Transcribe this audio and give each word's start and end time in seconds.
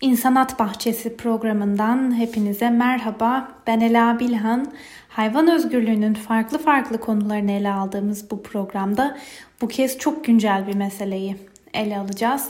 İnsanat 0.00 0.58
Bahçesi 0.58 1.16
programından 1.16 2.18
hepinize 2.18 2.70
merhaba. 2.70 3.48
Ben 3.66 3.80
Ela 3.80 4.20
Bilhan. 4.20 4.72
Hayvan 5.08 5.48
özgürlüğünün 5.48 6.14
farklı 6.14 6.58
farklı 6.58 7.00
konularını 7.00 7.52
ele 7.52 7.72
aldığımız 7.72 8.30
bu 8.30 8.42
programda 8.42 9.18
bu 9.60 9.68
kez 9.68 9.98
çok 9.98 10.24
güncel 10.24 10.66
bir 10.66 10.74
meseleyi 10.74 11.36
ele 11.74 11.98
alacağız. 11.98 12.48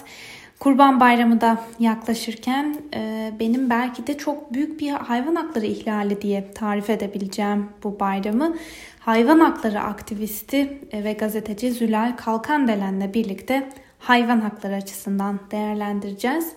Kurban 0.61 1.01
Bayramı 1.01 1.41
da 1.41 1.59
yaklaşırken 1.79 2.77
e, 2.95 3.33
benim 3.41 3.71
belki 3.71 4.07
de 4.07 4.19
çok 4.19 4.53
büyük 4.53 4.81
bir 4.81 4.91
hayvan 4.91 5.35
hakları 5.35 5.67
ihlali 5.67 6.23
diye 6.23 6.53
tarif 6.53 6.91
edebileceğim 6.91 7.69
bu 7.85 8.01
bayramı 8.01 8.57
hayvan 9.01 9.41
hakları 9.41 9.81
aktivisti 9.81 10.81
e, 10.93 11.05
ve 11.05 11.13
gazeteci 11.13 11.73
Zülal 11.73 12.17
Kalkandelen'le 12.17 13.15
birlikte 13.15 13.69
hayvan 13.99 14.41
hakları 14.41 14.75
açısından 14.75 15.41
değerlendireceğiz. 15.51 16.53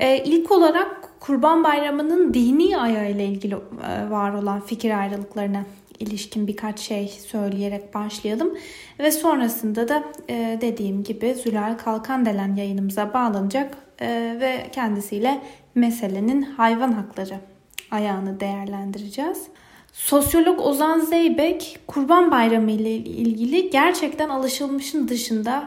Ee, 0.00 0.22
ilk 0.24 0.50
olarak 0.52 1.20
Kurban 1.20 1.64
Bayramı'nın 1.64 2.34
dini 2.34 2.78
ayağıyla 2.78 3.24
ilgili 3.24 3.54
e, 3.54 4.10
var 4.10 4.34
olan 4.34 4.60
fikir 4.60 4.98
ayrılıklarına 4.98 5.64
ilişkin 5.98 6.46
birkaç 6.46 6.80
şey 6.80 7.08
söyleyerek 7.08 7.94
başlayalım. 7.94 8.58
Ve 8.98 9.10
sonrasında 9.10 9.88
da 9.88 10.04
e, 10.28 10.58
dediğim 10.60 11.02
gibi 11.02 11.34
Zülal 11.34 11.78
Kalkandelen 11.78 12.56
yayınımıza 12.56 13.14
bağlanacak 13.14 13.76
e, 14.00 14.36
ve 14.40 14.66
kendisiyle 14.72 15.40
meselenin 15.74 16.42
hayvan 16.42 16.92
hakları 16.92 17.34
ayağını 17.90 18.40
değerlendireceğiz. 18.40 19.42
Sosyolog 19.92 20.60
Ozan 20.60 21.00
Zeybek 21.00 21.78
Kurban 21.86 22.30
Bayramı 22.30 22.70
ile 22.70 22.94
ilgili 22.94 23.70
gerçekten 23.70 24.28
alışılmışın 24.28 25.08
dışında 25.08 25.64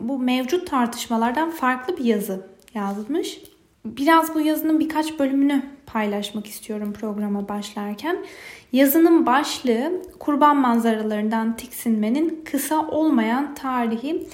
bu 0.00 0.18
mevcut 0.18 0.70
tartışmalardan 0.70 1.50
farklı 1.50 1.96
bir 1.96 2.04
yazı 2.04 2.46
yazmış. 2.74 3.40
Biraz 3.84 4.34
bu 4.34 4.40
yazının 4.40 4.80
birkaç 4.80 5.18
bölümünü 5.18 5.62
paylaşmak 5.86 6.46
istiyorum 6.46 6.92
programa 6.92 7.48
başlarken. 7.48 8.16
Yazının 8.72 9.26
başlığı 9.26 10.02
kurban 10.18 10.56
manzaralarından 10.56 11.56
tiksinmenin 11.56 12.44
kısa 12.44 12.88
olmayan 12.88 13.54
tarihi 13.54 14.26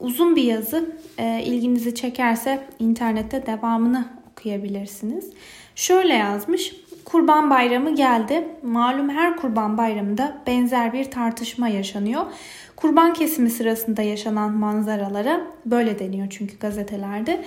uzun 0.00 0.36
bir 0.36 0.42
yazı. 0.42 0.96
E, 1.18 1.42
ilginizi 1.42 1.94
çekerse 1.94 2.66
internette 2.78 3.46
devamını 3.46 4.08
okuyabilirsiniz. 4.30 5.30
Şöyle 5.74 6.14
yazmış. 6.14 6.74
Kurban 7.04 7.50
Bayramı 7.50 7.94
geldi. 7.94 8.48
Malum 8.62 9.08
her 9.08 9.36
Kurban 9.36 9.78
Bayramı'nda 9.78 10.42
benzer 10.46 10.92
bir 10.92 11.04
tartışma 11.04 11.68
yaşanıyor. 11.68 12.26
Kurban 12.76 13.12
kesimi 13.12 13.50
sırasında 13.50 14.02
yaşanan 14.02 14.52
manzaralara 14.52 15.40
böyle 15.66 15.98
deniyor 15.98 16.26
çünkü 16.30 16.58
gazetelerde 16.58 17.44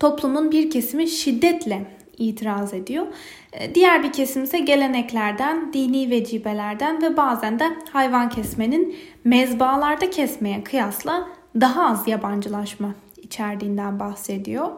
toplumun 0.00 0.52
bir 0.52 0.70
kesimi 0.70 1.08
şiddetle 1.08 1.86
itiraz 2.18 2.74
ediyor. 2.74 3.06
E, 3.52 3.74
diğer 3.74 4.02
bir 4.02 4.12
kesim 4.12 4.44
ise 4.44 4.58
geleneklerden, 4.58 5.72
dini 5.72 6.10
vecibelerden 6.10 7.02
ve 7.02 7.16
bazen 7.16 7.58
de 7.58 7.64
hayvan 7.92 8.28
kesmenin 8.28 8.96
mezbalarda 9.24 10.10
kesmeye 10.10 10.64
kıyasla 10.64 11.28
daha 11.60 11.86
az 11.86 12.08
yabancılaşma 12.08 12.94
içerdiğinden 13.16 14.00
bahsediyor. 14.00 14.68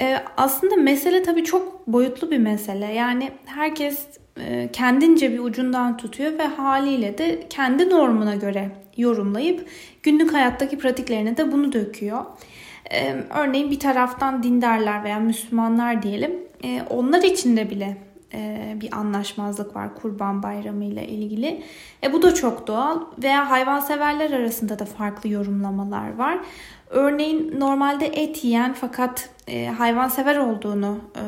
Ee, 0.00 0.18
aslında 0.36 0.76
mesele 0.76 1.22
tabii 1.22 1.44
çok 1.44 1.86
boyutlu 1.86 2.30
bir 2.30 2.38
mesele. 2.38 2.86
Yani 2.86 3.30
herkes 3.46 4.06
e, 4.40 4.68
kendince 4.72 5.32
bir 5.32 5.38
ucundan 5.38 5.96
tutuyor 5.96 6.38
ve 6.38 6.46
haliyle 6.46 7.18
de 7.18 7.46
kendi 7.50 7.90
normuna 7.90 8.34
göre 8.34 8.70
yorumlayıp 8.98 9.68
günlük 10.02 10.34
hayattaki 10.34 10.78
pratiklerine 10.78 11.36
de 11.36 11.52
bunu 11.52 11.72
döküyor. 11.72 12.24
Örneğin 13.34 13.70
bir 13.70 13.78
taraftan 13.80 14.42
dindarlar 14.42 15.04
veya 15.04 15.18
Müslümanlar 15.18 16.02
diyelim. 16.02 16.32
Onlar 16.90 17.22
içinde 17.22 17.70
bile 17.70 17.96
e, 18.34 18.72
bir 18.80 18.96
anlaşmazlık 18.96 19.76
var 19.76 19.94
Kurban 19.94 20.42
Bayramı 20.42 20.84
ile 20.84 21.08
ilgili. 21.08 21.62
E, 22.02 22.12
bu 22.12 22.22
da 22.22 22.34
çok 22.34 22.66
doğal 22.66 23.00
veya 23.22 23.50
hayvanseverler 23.50 24.30
arasında 24.30 24.78
da 24.78 24.84
farklı 24.84 25.28
yorumlamalar 25.28 26.14
var. 26.14 26.38
Örneğin 26.90 27.60
normalde 27.60 28.06
et 28.06 28.44
yiyen 28.44 28.72
fakat 28.72 29.30
e, 29.48 29.66
hayvansever 29.66 30.36
olduğunu 30.36 30.98
e, 31.16 31.22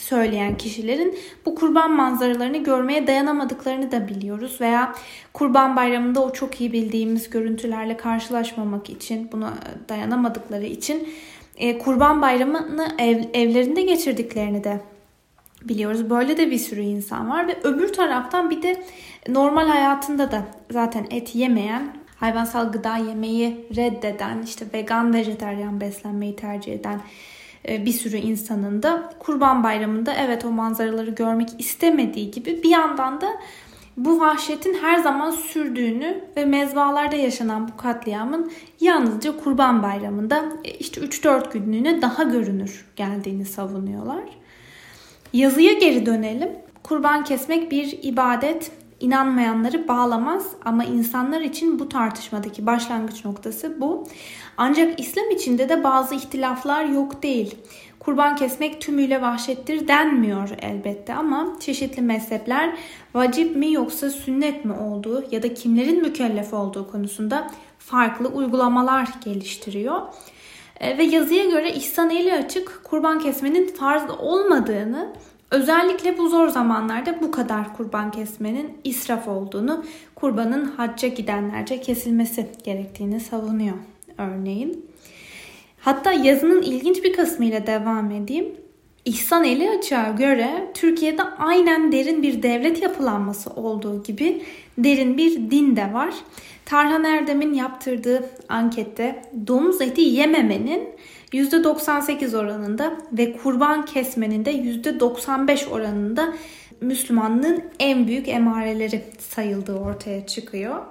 söyleyen 0.00 0.56
kişilerin 0.56 1.18
bu 1.46 1.54
kurban 1.54 1.90
manzaralarını 1.90 2.56
görmeye 2.56 3.06
dayanamadıklarını 3.06 3.92
da 3.92 4.08
biliyoruz. 4.08 4.60
Veya 4.60 4.94
kurban 5.32 5.76
bayramında 5.76 6.22
o 6.22 6.32
çok 6.32 6.60
iyi 6.60 6.72
bildiğimiz 6.72 7.30
görüntülerle 7.30 7.96
karşılaşmamak 7.96 8.90
için, 8.90 9.32
buna 9.32 9.54
dayanamadıkları 9.88 10.66
için 10.66 11.08
e, 11.56 11.78
kurban 11.78 12.22
bayramını 12.22 12.88
ev, 12.98 13.22
evlerinde 13.34 13.82
geçirdiklerini 13.82 14.64
de 14.64 14.80
biliyoruz. 15.68 16.10
Böyle 16.10 16.36
de 16.36 16.50
bir 16.50 16.58
sürü 16.58 16.80
insan 16.80 17.30
var 17.30 17.48
ve 17.48 17.56
öbür 17.64 17.92
taraftan 17.92 18.50
bir 18.50 18.62
de 18.62 18.82
normal 19.28 19.68
hayatında 19.68 20.32
da 20.32 20.42
zaten 20.70 21.06
et 21.10 21.34
yemeyen 21.34 21.96
hayvansal 22.16 22.72
gıda 22.72 22.96
yemeyi 22.96 23.66
reddeden, 23.76 24.42
işte 24.42 24.66
vegan, 24.74 25.14
vejeteryan 25.14 25.80
beslenmeyi 25.80 26.36
tercih 26.36 26.72
eden 26.72 27.00
e, 27.68 27.86
bir 27.86 27.92
sürü 27.92 28.16
insanın 28.16 28.82
da 28.82 29.12
Kurban 29.18 29.64
Bayramı'nda 29.64 30.14
evet 30.14 30.44
o 30.44 30.50
manzaraları 30.50 31.10
görmek 31.10 31.48
istemediği 31.58 32.30
gibi 32.30 32.62
bir 32.62 32.70
yandan 32.70 33.20
da 33.20 33.28
bu 33.96 34.20
vahşetin 34.20 34.74
her 34.74 34.98
zaman 34.98 35.30
sürdüğünü 35.30 36.24
ve 36.36 36.44
mezbalarda 36.44 37.16
yaşanan 37.16 37.68
bu 37.68 37.76
katliamın 37.76 38.52
yalnızca 38.80 39.36
Kurban 39.36 39.82
Bayramı'nda 39.82 40.44
e, 40.64 40.70
işte 40.70 41.00
3-4 41.00 41.52
günlüğüne 41.52 42.02
daha 42.02 42.22
görünür 42.22 42.84
geldiğini 42.96 43.44
savunuyorlar. 43.44 44.43
Yazıya 45.34 45.72
geri 45.72 46.06
dönelim. 46.06 46.48
Kurban 46.82 47.24
kesmek 47.24 47.70
bir 47.70 47.98
ibadet 48.02 48.70
inanmayanları 49.00 49.88
bağlamaz 49.88 50.46
ama 50.64 50.84
insanlar 50.84 51.40
için 51.40 51.78
bu 51.78 51.88
tartışmadaki 51.88 52.66
başlangıç 52.66 53.24
noktası 53.24 53.80
bu. 53.80 54.08
Ancak 54.56 55.00
İslam 55.00 55.30
içinde 55.30 55.68
de 55.68 55.84
bazı 55.84 56.14
ihtilaflar 56.14 56.84
yok 56.84 57.22
değil. 57.22 57.54
Kurban 57.98 58.36
kesmek 58.36 58.80
tümüyle 58.80 59.22
vahşettir 59.22 59.88
denmiyor 59.88 60.50
elbette 60.62 61.14
ama 61.14 61.56
çeşitli 61.60 62.02
mezhepler 62.02 62.76
vacip 63.14 63.56
mi 63.56 63.72
yoksa 63.72 64.10
sünnet 64.10 64.64
mi 64.64 64.72
olduğu 64.72 65.24
ya 65.30 65.42
da 65.42 65.54
kimlerin 65.54 66.02
mükellef 66.02 66.54
olduğu 66.54 66.90
konusunda 66.90 67.50
farklı 67.78 68.28
uygulamalar 68.28 69.08
geliştiriyor. 69.24 70.00
E, 70.80 70.98
ve 70.98 71.04
yazıya 71.04 71.44
göre 71.44 71.72
İhsan 71.72 72.10
eli 72.10 72.32
açık 72.32 72.80
kurban 72.84 73.18
kesmenin 73.18 73.66
farz 73.66 74.10
olmadığını 74.18 75.12
Özellikle 75.54 76.18
bu 76.18 76.28
zor 76.28 76.48
zamanlarda 76.48 77.20
bu 77.20 77.30
kadar 77.30 77.76
kurban 77.76 78.10
kesmenin 78.10 78.78
israf 78.84 79.28
olduğunu, 79.28 79.84
kurbanın 80.14 80.64
hacca 80.64 81.08
gidenlerce 81.08 81.80
kesilmesi 81.80 82.46
gerektiğini 82.64 83.20
savunuyor 83.20 83.76
örneğin. 84.18 84.86
Hatta 85.80 86.12
yazının 86.12 86.62
ilginç 86.62 87.04
bir 87.04 87.12
kısmıyla 87.12 87.66
devam 87.66 88.10
edeyim. 88.10 88.46
İhsan 89.04 89.44
Eli 89.44 89.70
Açık'a 89.70 90.10
göre 90.10 90.70
Türkiye'de 90.74 91.22
aynen 91.22 91.92
derin 91.92 92.22
bir 92.22 92.42
devlet 92.42 92.82
yapılanması 92.82 93.50
olduğu 93.50 94.02
gibi 94.02 94.42
derin 94.78 95.18
bir 95.18 95.50
din 95.50 95.76
de 95.76 95.92
var. 95.92 96.14
Tarhan 96.66 97.04
Erdem'in 97.04 97.54
yaptırdığı 97.54 98.30
ankette 98.48 99.22
domuz 99.46 99.80
eti 99.80 100.00
yememenin 100.00 100.88
%98 101.32 102.36
oranında 102.36 102.96
ve 103.12 103.36
kurban 103.36 103.84
kesmenin 103.84 104.44
de 104.44 104.52
%95 104.52 105.68
oranında 105.68 106.34
Müslümanlığın 106.80 107.64
en 107.78 108.06
büyük 108.06 108.28
emareleri 108.28 109.04
sayıldığı 109.18 109.78
ortaya 109.78 110.26
çıkıyor. 110.26 110.82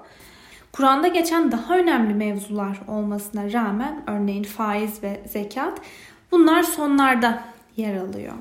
Kur'an'da 0.71 1.07
geçen 1.07 1.51
daha 1.51 1.77
önemli 1.77 2.13
mevzular 2.13 2.79
olmasına 2.87 3.53
rağmen 3.53 4.03
örneğin 4.07 4.43
faiz 4.43 5.03
ve 5.03 5.21
zekat 5.25 5.81
bunlar 6.31 6.63
sonlarda 6.63 7.43
yer 7.77 7.95
alıyor. 7.95 8.33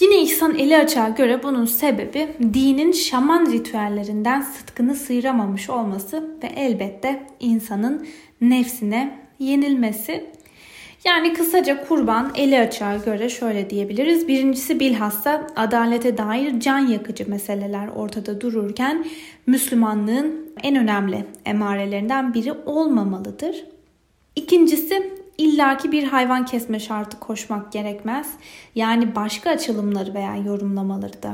Yine 0.00 0.22
İhsan 0.22 0.58
Eli 0.58 0.76
Açık'a 0.76 1.08
göre 1.08 1.42
bunun 1.42 1.64
sebebi 1.64 2.28
dinin 2.54 2.92
şaman 2.92 3.52
ritüellerinden 3.52 4.40
sıtkını 4.40 4.94
sıyıramamış 4.94 5.70
olması 5.70 6.38
ve 6.42 6.46
elbette 6.46 7.26
insanın 7.40 8.06
nefsine 8.40 9.18
yenilmesi. 9.38 10.30
Yani 11.04 11.32
kısaca 11.32 11.86
kurban 11.88 12.32
eli 12.36 12.58
açığa 12.58 12.96
göre 12.96 13.28
şöyle 13.28 13.70
diyebiliriz. 13.70 14.28
Birincisi 14.28 14.80
bilhassa 14.80 15.46
adalete 15.56 16.18
dair 16.18 16.60
can 16.60 16.78
yakıcı 16.78 17.30
meseleler 17.30 17.88
ortada 17.88 18.40
dururken 18.40 19.06
Müslümanlığın 19.46 20.52
en 20.62 20.76
önemli 20.76 21.24
emarelerinden 21.44 22.34
biri 22.34 22.52
olmamalıdır. 22.52 23.64
İkincisi 24.36 25.23
illaki 25.38 25.92
bir 25.92 26.04
hayvan 26.04 26.44
kesme 26.44 26.80
şartı 26.80 27.20
koşmak 27.20 27.72
gerekmez. 27.72 28.34
Yani 28.74 29.14
başka 29.14 29.50
açılımları 29.50 30.14
veya 30.14 30.36
yorumlamaları 30.36 31.22
da 31.22 31.32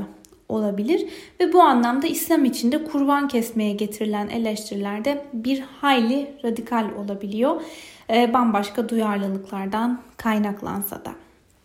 olabilir 0.49 1.09
ve 1.39 1.53
bu 1.53 1.61
anlamda 1.61 2.07
İslam 2.07 2.45
içinde 2.45 2.83
kurban 2.83 3.27
kesmeye 3.27 3.73
getirilen 3.73 4.27
eleştiriler 4.27 5.05
de 5.05 5.25
bir 5.33 5.59
hayli 5.81 6.37
radikal 6.43 6.85
olabiliyor. 6.97 7.61
E, 8.09 8.33
bambaşka 8.33 8.89
duyarlılıklardan 8.89 9.99
kaynaklansa 10.17 11.05
da. 11.05 11.11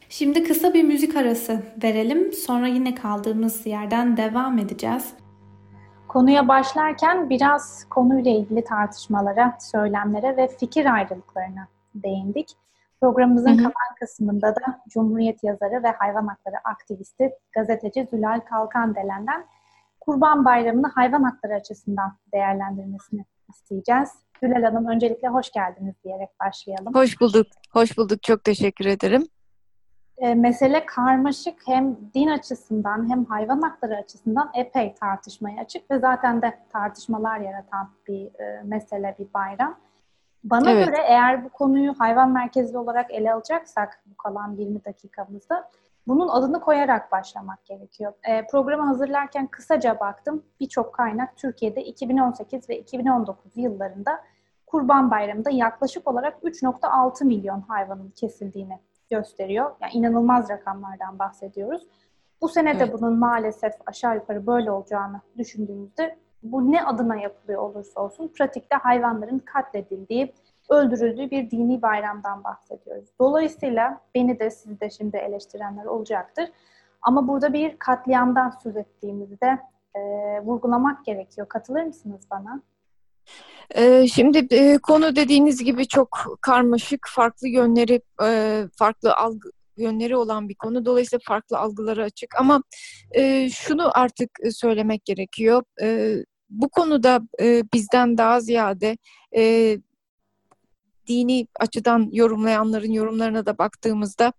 Şimdi 0.08 0.44
kısa 0.44 0.74
bir 0.74 0.82
müzik 0.82 1.16
arası 1.16 1.62
verelim. 1.82 2.32
Sonra 2.32 2.66
yine 2.66 2.94
kaldığımız 2.94 3.66
yerden 3.66 4.16
devam 4.16 4.58
edeceğiz. 4.58 5.12
Konuya 6.08 6.48
başlarken 6.48 7.30
biraz 7.30 7.84
konuyla 7.90 8.30
ilgili 8.30 8.64
tartışmalara, 8.64 9.58
söylemlere 9.60 10.36
ve 10.36 10.48
fikir 10.60 10.94
ayrılıklarına 10.94 11.68
değindik. 12.02 12.48
Programımızın 13.00 13.50
hı 13.50 13.52
hı. 13.52 13.56
kalan 13.56 13.94
kısmında 14.00 14.56
da 14.56 14.81
Cumhuriyet 14.88 15.44
yazarı 15.44 15.82
ve 15.82 15.90
hayvan 15.90 16.26
hakları 16.26 16.56
aktivisti 16.64 17.32
gazeteci 17.52 18.08
Zülal 18.10 18.40
Kalkan 18.40 18.94
Delen'den 18.94 19.46
Kurban 20.00 20.44
Bayramı'nı 20.44 20.87
hayvan 20.87 21.22
hakları 21.22 21.54
açısından 21.54 22.16
değerlendirmesini 22.32 23.25
isteyeceğiz. 23.48 24.08
Zülal 24.43 24.62
Hanım 24.62 24.87
öncelikle 24.87 25.28
hoş 25.28 25.50
geldiniz 25.50 25.94
diyerek 26.04 26.28
başlayalım. 26.40 26.94
Hoş 26.94 27.20
bulduk. 27.20 27.46
Hoş 27.72 27.99
bulduk. 27.99 28.22
Çok 28.22 28.44
teşekkür 28.44 28.84
ederim. 28.87 29.26
E, 30.19 30.34
mesele 30.34 30.87
karmaşık 30.87 31.54
hem 31.66 31.96
din 32.14 32.26
açısından 32.26 33.10
hem 33.10 33.25
hayvan 33.25 33.60
hakları 33.60 33.96
açısından 33.96 34.50
epey 34.54 34.94
tartışmaya 34.94 35.60
açık 35.60 35.90
ve 35.90 35.99
zaten 35.99 36.42
de 36.42 36.58
tartışmalar 36.72 37.40
yaratan 37.40 37.90
bir 38.08 38.40
e, 38.40 38.62
mesele, 38.64 39.16
bir 39.19 39.26
bayram. 39.34 39.78
Bana 40.50 40.70
evet. 40.70 40.87
göre 40.87 40.96
eğer 41.06 41.44
bu 41.44 41.48
konuyu 41.48 41.94
hayvan 41.98 42.31
merkezli 42.31 42.78
olarak 42.78 43.10
ele 43.10 43.32
alacaksak 43.32 44.02
bu 44.06 44.16
kalan 44.16 44.52
20 44.52 44.84
dakikamızda 44.84 45.70
bunun 46.06 46.28
adını 46.28 46.60
koyarak 46.60 47.12
başlamak 47.12 47.64
gerekiyor. 47.64 48.12
E, 48.28 48.46
programı 48.46 48.82
hazırlarken 48.82 49.46
kısaca 49.46 50.00
baktım. 50.00 50.43
Birçok 50.60 50.94
kaynak 50.94 51.37
Türkiye'de 51.37 51.84
2018 51.84 52.69
ve 52.69 52.78
2019 52.78 53.52
yıllarında 53.56 54.20
Kurban 54.66 55.10
Bayramı'nda 55.10 55.50
yaklaşık 55.50 56.08
olarak 56.08 56.43
3.6 56.43 57.25
milyon 57.25 57.60
hayvanın 57.60 58.10
kesildiğini 58.10 58.78
gösteriyor. 59.10 59.70
Yani 59.81 59.92
inanılmaz 59.92 60.50
rakamlardan 60.50 61.19
bahsediyoruz. 61.19 61.82
Bu 62.40 62.49
sene 62.49 62.78
de 62.78 62.84
evet. 62.84 62.92
bunun 62.92 63.19
maalesef 63.19 63.72
aşağı 63.87 64.14
yukarı 64.14 64.46
böyle 64.46 64.70
olacağını 64.70 65.20
düşündüğümüzde 65.38 66.16
bu 66.42 66.72
ne 66.72 66.84
adına 66.84 67.16
yapılıyor 67.16 67.62
olursa 67.62 68.00
olsun 68.00 68.28
pratikte 68.28 68.76
hayvanların 68.76 69.38
katledildiği, 69.38 70.34
öldürüldüğü 70.70 71.30
bir 71.30 71.50
dini 71.50 71.82
bayramdan 71.82 72.44
bahsediyoruz. 72.44 73.08
Dolayısıyla 73.20 74.00
beni 74.14 74.38
de 74.38 74.50
sizi 74.50 74.80
de 74.80 74.90
şimdi 74.90 75.16
eleştirenler 75.16 75.84
olacaktır. 75.84 76.48
Ama 77.02 77.28
burada 77.28 77.52
bir 77.52 77.78
katliamdan 77.78 78.50
söz 78.62 78.76
ettiğimizi 78.76 79.40
de 79.40 79.58
e, 79.94 80.00
vurgulamak 80.40 81.04
gerekiyor. 81.04 81.48
Katılır 81.48 81.82
mısınız 81.82 82.20
bana? 82.30 82.62
Ee, 83.74 84.06
şimdi 84.06 84.46
e, 84.50 84.78
konu 84.78 85.16
dediğiniz 85.16 85.64
gibi 85.64 85.88
çok 85.88 86.38
karmaşık, 86.40 87.06
farklı 87.08 87.48
yönleri, 87.48 88.00
e, 88.24 88.62
farklı 88.72 89.14
algı 89.14 89.50
yönleri 89.76 90.17
olan 90.17 90.49
bir 90.49 90.55
konu. 90.55 90.84
Dolayısıyla 90.84 91.20
farklı 91.25 91.58
algıları 91.58 92.05
açık. 92.05 92.34
Ama 92.40 92.62
e, 93.11 93.50
şunu 93.50 93.90
artık 93.99 94.31
söylemek 94.50 95.05
gerekiyor. 95.05 95.62
Bu 96.50 96.69
konuda 96.69 97.20
bizden 97.75 98.19
daha 98.19 98.40
ziyade 98.40 98.96
dini 101.08 101.46
açıdan 101.61 102.08
yorumlayanların 102.12 102.93
yorumlarına 102.93 103.46
da 103.46 103.58
baktığımızda 103.58 104.32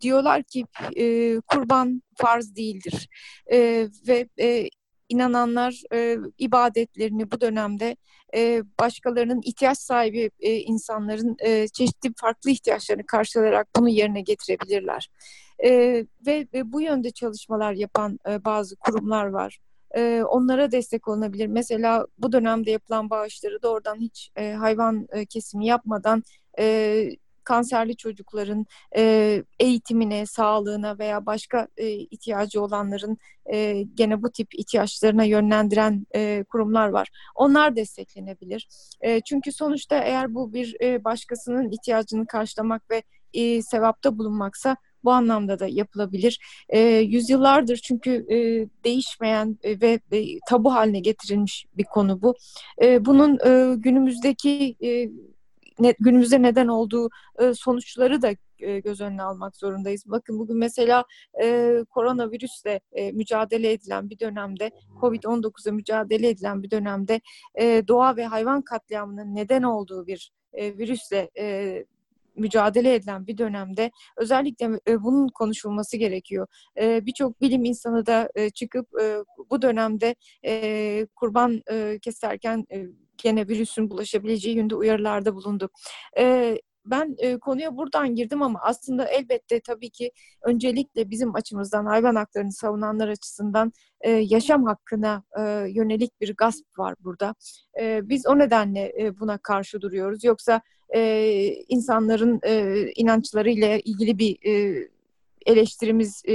diyorlar 0.00 0.42
ki 0.42 0.64
kurban 1.46 2.02
farz 2.16 2.56
değildir 2.56 3.08
ve 4.08 4.28
inananlar 5.14 5.82
e, 5.92 6.16
ibadetlerini 6.38 7.30
bu 7.30 7.40
dönemde 7.40 7.96
e, 8.34 8.62
başkalarının 8.80 9.40
ihtiyaç 9.44 9.78
sahibi 9.78 10.30
e, 10.40 10.56
insanların 10.56 11.36
e, 11.38 11.68
çeşitli 11.68 12.12
farklı 12.16 12.50
ihtiyaçlarını 12.50 13.06
karşılayarak 13.06 13.68
bunu 13.76 13.88
yerine 13.88 14.20
getirebilirler. 14.20 15.08
E, 15.64 15.70
ve, 16.26 16.46
ve 16.54 16.72
bu 16.72 16.80
yönde 16.80 17.10
çalışmalar 17.10 17.72
yapan 17.72 18.18
e, 18.28 18.44
bazı 18.44 18.76
kurumlar 18.76 19.26
var. 19.26 19.58
E, 19.96 20.22
onlara 20.28 20.72
destek 20.72 21.08
olunabilir. 21.08 21.46
Mesela 21.46 22.06
bu 22.18 22.32
dönemde 22.32 22.70
yapılan 22.70 23.10
bağışları 23.10 23.62
doğrudan 23.62 23.96
hiç 24.00 24.30
e, 24.36 24.52
hayvan 24.52 25.06
e, 25.12 25.26
kesimi 25.26 25.66
yapmadan 25.66 26.22
e, 26.58 27.10
kanserli 27.44 27.96
çocukların 27.96 28.66
e, 28.96 29.42
eğitimine, 29.60 30.26
sağlığına 30.26 30.98
veya 30.98 31.26
başka 31.26 31.68
e, 31.76 31.88
ihtiyacı 31.90 32.62
olanların 32.62 33.18
e, 33.52 33.82
gene 33.94 34.22
bu 34.22 34.30
tip 34.30 34.54
ihtiyaçlarına 34.54 35.24
yönlendiren 35.24 36.06
e, 36.14 36.44
kurumlar 36.48 36.88
var. 36.88 37.08
Onlar 37.34 37.76
desteklenebilir. 37.76 38.68
E, 39.00 39.20
çünkü 39.20 39.52
sonuçta 39.52 39.96
eğer 39.96 40.34
bu 40.34 40.52
bir 40.52 40.76
e, 40.80 41.04
başkasının 41.04 41.70
ihtiyacını 41.70 42.26
karşılamak 42.26 42.90
ve 42.90 43.02
e, 43.34 43.62
sevapta 43.62 44.18
bulunmaksa 44.18 44.76
bu 45.04 45.12
anlamda 45.12 45.58
da 45.58 45.66
yapılabilir. 45.66 46.40
E, 46.68 46.80
yüzyıllardır 46.88 47.76
çünkü 47.76 48.26
e, 48.30 48.36
değişmeyen 48.84 49.58
ve 49.64 50.00
e, 50.12 50.38
tabu 50.48 50.74
haline 50.74 51.00
getirilmiş 51.00 51.66
bir 51.76 51.84
konu 51.84 52.22
bu. 52.22 52.34
E, 52.82 53.04
bunun 53.04 53.38
e, 53.46 53.76
günümüzdeki 53.76 54.76
e, 54.84 55.10
ne, 55.78 55.94
günümüzde 56.00 56.42
neden 56.42 56.68
olduğu 56.68 57.10
e, 57.38 57.54
sonuçları 57.54 58.22
da 58.22 58.30
e, 58.58 58.80
göz 58.80 59.00
önüne 59.00 59.22
almak 59.22 59.56
zorundayız. 59.56 60.02
Bakın 60.06 60.38
bugün 60.38 60.56
mesela 60.56 61.04
e, 61.42 61.78
koronavirüsle 61.90 62.80
e, 62.92 63.12
mücadele 63.12 63.72
edilen 63.72 64.10
bir 64.10 64.18
dönemde, 64.18 64.70
Covid-19'a 65.00 65.72
mücadele 65.72 66.28
edilen 66.28 66.62
bir 66.62 66.70
dönemde 66.70 67.20
e, 67.54 67.82
doğa 67.88 68.16
ve 68.16 68.26
hayvan 68.26 68.62
katliamının 68.62 69.34
neden 69.34 69.62
olduğu 69.62 70.06
bir 70.06 70.32
e, 70.52 70.78
virüsle 70.78 71.30
e, 71.38 71.84
mücadele 72.36 72.94
edilen 72.94 73.26
bir 73.26 73.38
dönemde 73.38 73.90
özellikle 74.16 74.80
e, 74.88 75.02
bunun 75.02 75.28
konuşulması 75.28 75.96
gerekiyor. 75.96 76.46
E, 76.80 77.06
Birçok 77.06 77.40
bilim 77.40 77.64
insanı 77.64 78.06
da 78.06 78.28
e, 78.34 78.50
çıkıp 78.50 78.88
bu 79.50 79.62
dönemde 79.62 80.14
kurban 81.16 81.62
keserken 82.02 82.66
gene 83.18 83.48
virüsün 83.48 83.90
bulaşabileceği 83.90 84.56
yönde 84.56 84.74
uyarılarda 84.74 85.34
bulundu. 85.34 85.68
E, 86.18 86.56
ben 86.86 87.14
e, 87.18 87.38
konuya 87.38 87.76
buradan 87.76 88.14
girdim 88.14 88.42
ama 88.42 88.60
aslında 88.62 89.04
elbette 89.04 89.60
tabii 89.60 89.90
ki 89.90 90.10
öncelikle 90.42 91.10
bizim 91.10 91.34
açımızdan 91.34 91.86
hayvan 91.86 92.14
haklarını 92.14 92.52
savunanlar 92.52 93.08
açısından 93.08 93.72
e, 94.00 94.10
yaşam 94.10 94.64
hakkına 94.64 95.24
e, 95.38 95.42
yönelik 95.68 96.20
bir 96.20 96.34
gasp 96.36 96.78
var 96.78 96.94
burada. 97.00 97.34
E, 97.80 98.08
biz 98.08 98.26
o 98.26 98.38
nedenle 98.38 98.92
e, 99.00 99.20
buna 99.20 99.38
karşı 99.38 99.80
duruyoruz. 99.80 100.24
Yoksa 100.24 100.60
e, 100.94 101.54
insanların 101.68 102.40
e, 102.46 102.84
inançlarıyla 102.96 103.78
ilgili 103.78 104.18
bir 104.18 104.38
e, 104.46 104.88
eleştirimiz 105.46 106.22
e, 106.28 106.34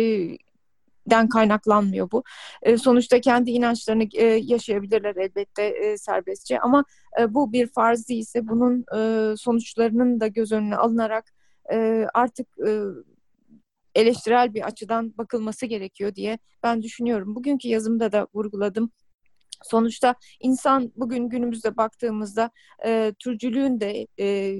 den 1.09 1.29
kaynaklanmıyor 1.29 2.11
bu. 2.11 2.23
E, 2.61 2.77
sonuçta 2.77 3.21
kendi 3.21 3.51
inançlarını 3.51 4.07
e, 4.13 4.25
yaşayabilirler 4.25 5.15
elbette 5.15 5.63
e, 5.63 5.97
serbestçe 5.97 6.59
ama 6.59 6.83
e, 7.19 7.33
bu 7.33 7.53
bir 7.53 7.67
farz 7.67 8.09
değilse 8.09 8.47
bunun 8.47 8.85
e, 8.97 9.37
sonuçlarının 9.37 10.19
da 10.19 10.27
göz 10.27 10.51
önüne 10.51 10.75
alınarak 10.75 11.25
e, 11.73 12.07
artık 12.13 12.47
e, 12.67 12.71
eleştirel 13.95 14.53
bir 14.53 14.61
açıdan 14.61 15.17
bakılması 15.17 15.65
gerekiyor 15.65 16.15
diye 16.15 16.39
ben 16.63 16.81
düşünüyorum. 16.81 17.35
Bugünkü 17.35 17.67
yazımda 17.67 18.11
da 18.11 18.27
vurguladım. 18.33 18.91
Sonuçta 19.63 20.15
insan 20.39 20.91
bugün 20.95 21.29
günümüzde 21.29 21.77
baktığımızda 21.77 22.51
e, 22.85 23.13
türcülüğün 23.19 23.79
de 23.79 24.07
e, 24.19 24.57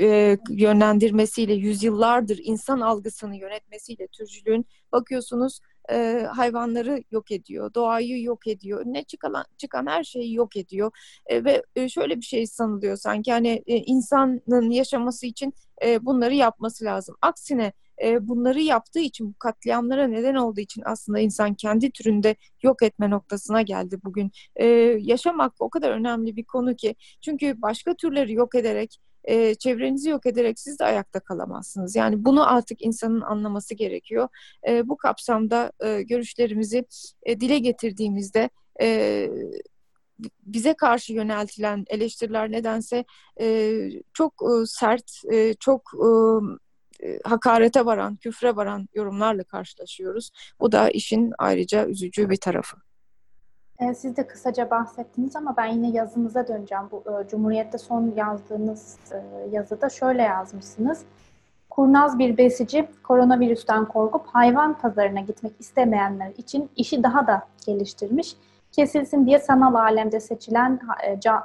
e, 0.00 0.38
yönlendirmesiyle 0.50 1.54
yüzyıllardır 1.54 2.40
insan 2.42 2.80
algısını 2.80 3.36
yönetmesiyle 3.36 4.06
türcülüğün 4.06 4.66
bakıyorsunuz 4.92 5.60
e, 5.90 6.26
hayvanları 6.34 7.02
yok 7.10 7.30
ediyor, 7.30 7.74
doğayı 7.74 8.22
yok 8.22 8.46
ediyor, 8.46 8.82
ne 8.86 9.04
çıkan 9.04 9.44
çıkan 9.58 9.86
her 9.86 10.04
şeyi 10.04 10.34
yok 10.34 10.56
ediyor 10.56 10.90
e, 11.26 11.44
ve 11.44 11.62
e, 11.76 11.88
şöyle 11.88 12.16
bir 12.16 12.22
şey 12.22 12.46
sanılıyor 12.46 12.96
sanki 12.96 13.32
hani 13.32 13.62
e, 13.66 13.76
insanın 13.76 14.70
yaşaması 14.70 15.26
için 15.26 15.54
e, 15.84 16.06
bunları 16.06 16.34
yapması 16.34 16.84
lazım. 16.84 17.16
Aksine 17.22 17.72
e, 18.04 18.28
bunları 18.28 18.60
yaptığı 18.60 18.98
için, 18.98 19.28
bu 19.28 19.38
katliamlara 19.38 20.06
neden 20.06 20.34
olduğu 20.34 20.60
için 20.60 20.82
aslında 20.86 21.18
insan 21.18 21.54
kendi 21.54 21.90
türünde 21.90 22.36
yok 22.62 22.82
etme 22.82 23.10
noktasına 23.10 23.62
geldi 23.62 23.98
bugün. 24.04 24.30
E, 24.56 24.66
yaşam 25.00 25.38
hakkı 25.38 25.64
o 25.64 25.70
kadar 25.70 25.90
önemli 25.90 26.36
bir 26.36 26.44
konu 26.44 26.76
ki 26.76 26.94
çünkü 27.20 27.62
başka 27.62 27.94
türleri 27.94 28.32
yok 28.32 28.54
ederek 28.54 28.98
e, 29.24 29.54
çevrenizi 29.54 30.10
yok 30.10 30.26
ederek 30.26 30.58
siz 30.58 30.78
de 30.78 30.84
ayakta 30.84 31.20
kalamazsınız. 31.20 31.96
Yani 31.96 32.24
bunu 32.24 32.52
artık 32.52 32.82
insanın 32.82 33.20
anlaması 33.20 33.74
gerekiyor. 33.74 34.28
E, 34.68 34.88
bu 34.88 34.96
kapsamda 34.96 35.72
e, 35.84 36.02
görüşlerimizi 36.02 36.84
e, 37.22 37.40
dile 37.40 37.58
getirdiğimizde 37.58 38.50
e, 38.80 39.28
bize 40.42 40.74
karşı 40.74 41.12
yöneltilen 41.12 41.84
eleştiriler 41.88 42.52
nedense 42.52 43.04
e, 43.40 43.76
çok 44.14 44.34
e, 44.42 44.66
sert, 44.66 45.22
e, 45.32 45.54
çok 45.54 45.90
e, 47.02 47.18
hakarete 47.24 47.84
varan, 47.84 48.16
küfre 48.16 48.56
varan 48.56 48.88
yorumlarla 48.94 49.44
karşılaşıyoruz. 49.44 50.30
Bu 50.60 50.72
da 50.72 50.90
işin 50.90 51.32
ayrıca 51.38 51.86
üzücü 51.86 52.30
bir 52.30 52.36
tarafı. 52.36 52.76
Ee, 53.80 53.94
siz 53.94 54.16
de 54.16 54.26
kısaca 54.26 54.70
bahsettiniz 54.70 55.36
ama 55.36 55.54
ben 55.56 55.66
yine 55.66 55.90
yazınıza 55.90 56.48
döneceğim. 56.48 56.84
Bu 56.90 57.04
e, 57.06 57.28
Cumhuriyet'te 57.28 57.78
son 57.78 58.12
yazdığınız 58.16 58.98
e, 59.12 59.16
yazıda 59.52 59.88
şöyle 59.88 60.22
yazmışsınız. 60.22 61.04
Kurnaz 61.70 62.18
bir 62.18 62.38
besici 62.38 62.88
koronavirüsten 63.02 63.84
korkup 63.84 64.26
hayvan 64.26 64.78
pazarına 64.78 65.20
gitmek 65.20 65.52
istemeyenler 65.58 66.30
için 66.38 66.70
işi 66.76 67.02
daha 67.02 67.26
da 67.26 67.42
geliştirmiş. 67.66 68.36
Kesilsin 68.72 69.26
diye 69.26 69.38
sanal 69.38 69.74
alemde 69.74 70.20
seçilen 70.20 70.80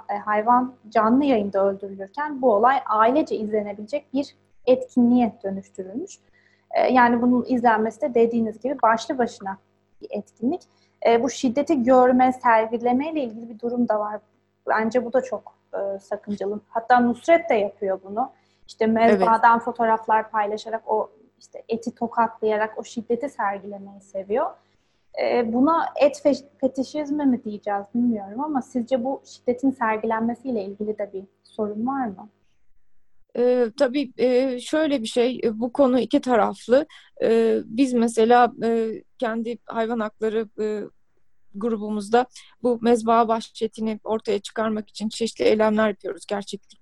e, 0.10 0.18
hayvan 0.18 0.74
canlı 0.90 1.26
yayında 1.26 1.68
öldürülürken 1.68 2.42
bu 2.42 2.54
olay 2.54 2.78
ailece 2.86 3.36
izlenebilecek 3.36 4.14
bir 4.14 4.36
etkinliğe 4.66 5.34
dönüştürülmüş. 5.44 6.20
Yani 6.92 7.22
bunun 7.22 7.46
izlenmesi 7.48 8.02
de 8.02 8.14
dediğiniz 8.14 8.60
gibi 8.62 8.82
başlı 8.82 9.18
başına 9.18 9.58
bir 10.02 10.08
etkinlik. 10.10 10.62
Bu 11.22 11.30
şiddeti 11.30 11.84
görme, 11.84 12.34
sergileme 12.34 13.12
ile 13.12 13.24
ilgili 13.24 13.50
bir 13.50 13.60
durum 13.60 13.88
da 13.88 14.00
var. 14.00 14.22
Bence 14.68 15.06
bu 15.06 15.14
da 15.14 15.22
çok 15.22 15.56
sakıncalı. 16.02 16.60
Hatta 16.70 17.00
Nusret 17.00 17.50
de 17.50 17.54
yapıyor 17.54 18.00
bunu. 18.04 18.32
İşte 18.68 18.88
mezbahadan 18.88 19.56
evet. 19.56 19.66
fotoğraflar 19.66 20.32
paylaşarak 20.32 20.84
o 20.88 21.12
işte 21.40 21.64
eti 21.70 21.96
tokatlayarak 21.96 22.80
o 22.80 22.84
şiddeti 22.84 23.30
sergilemeyi 23.30 24.02
seviyor. 24.02 24.46
Ee, 25.22 25.54
buna 25.54 25.86
et 26.02 26.24
fetişizmi 26.62 27.26
mi 27.26 27.44
diyeceğiz 27.44 27.86
bilmiyorum 27.96 28.42
ama 28.42 28.62
sizce 28.62 29.04
bu 29.04 29.22
şiddetin 29.26 29.72
sergilenmesiyle 29.72 30.64
ilgili 30.64 30.98
de 30.98 31.10
bir 31.14 31.24
sorun 31.44 31.88
var 31.88 32.08
mı? 32.08 32.30
Ee, 33.38 33.72
tabii 33.80 34.12
e, 34.18 34.60
şöyle 34.60 35.02
bir 35.02 35.08
şey, 35.08 35.42
e, 35.44 35.60
bu 35.60 35.74
konu 35.74 36.00
iki 36.00 36.22
taraflı. 36.22 36.86
Ee, 37.24 37.58
biz 37.66 37.94
mesela 37.94 38.52
e, 38.64 38.90
kendi 39.18 39.58
hayvan 39.66 40.00
hakları 40.00 40.48
e, 40.60 40.84
grubumuzda 41.56 42.26
bu 42.64 42.80
mezbaa 42.82 43.28
vahşetini 43.28 44.00
ortaya 44.04 44.40
çıkarmak 44.40 44.90
için 44.90 45.10
çeşitli 45.10 45.46
eylemler 45.46 45.88
yapıyoruz. 45.88 46.26
Gerçeklik 46.28 46.80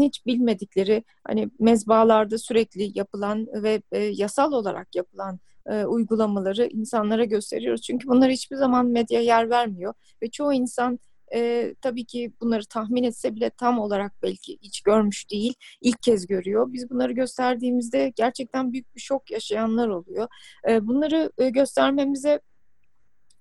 hiç 0.00 0.26
bilmedikleri 0.26 1.04
hani 1.26 1.50
mezbalarda 1.58 2.38
sürekli 2.38 2.98
yapılan 2.98 3.46
ve 3.62 3.82
e, 3.92 3.98
yasal 3.98 4.52
olarak 4.52 4.94
yapılan 4.94 5.40
e, 5.66 5.84
uygulamaları 5.84 6.66
insanlara 6.66 7.24
gösteriyoruz. 7.24 7.82
Çünkü 7.82 8.08
bunlar 8.08 8.30
hiçbir 8.30 8.56
zaman 8.56 8.86
medya 8.86 9.20
yer 9.20 9.50
vermiyor 9.50 9.94
ve 10.22 10.30
çoğu 10.30 10.52
insan 10.52 10.98
e, 11.34 11.74
tabii 11.82 12.04
ki 12.04 12.32
bunları 12.40 12.64
tahmin 12.64 13.02
etse 13.02 13.34
bile 13.34 13.50
tam 13.50 13.78
olarak 13.78 14.12
belki 14.22 14.58
hiç 14.62 14.80
görmüş 14.80 15.30
değil, 15.30 15.54
ilk 15.80 16.02
kez 16.02 16.26
görüyor. 16.26 16.72
Biz 16.72 16.90
bunları 16.90 17.12
gösterdiğimizde 17.12 18.12
gerçekten 18.16 18.72
büyük 18.72 18.94
bir 18.94 19.00
şok 19.00 19.30
yaşayanlar 19.30 19.88
oluyor. 19.88 20.28
E, 20.68 20.86
bunları 20.86 21.32
e, 21.38 21.50
göstermemize 21.50 22.40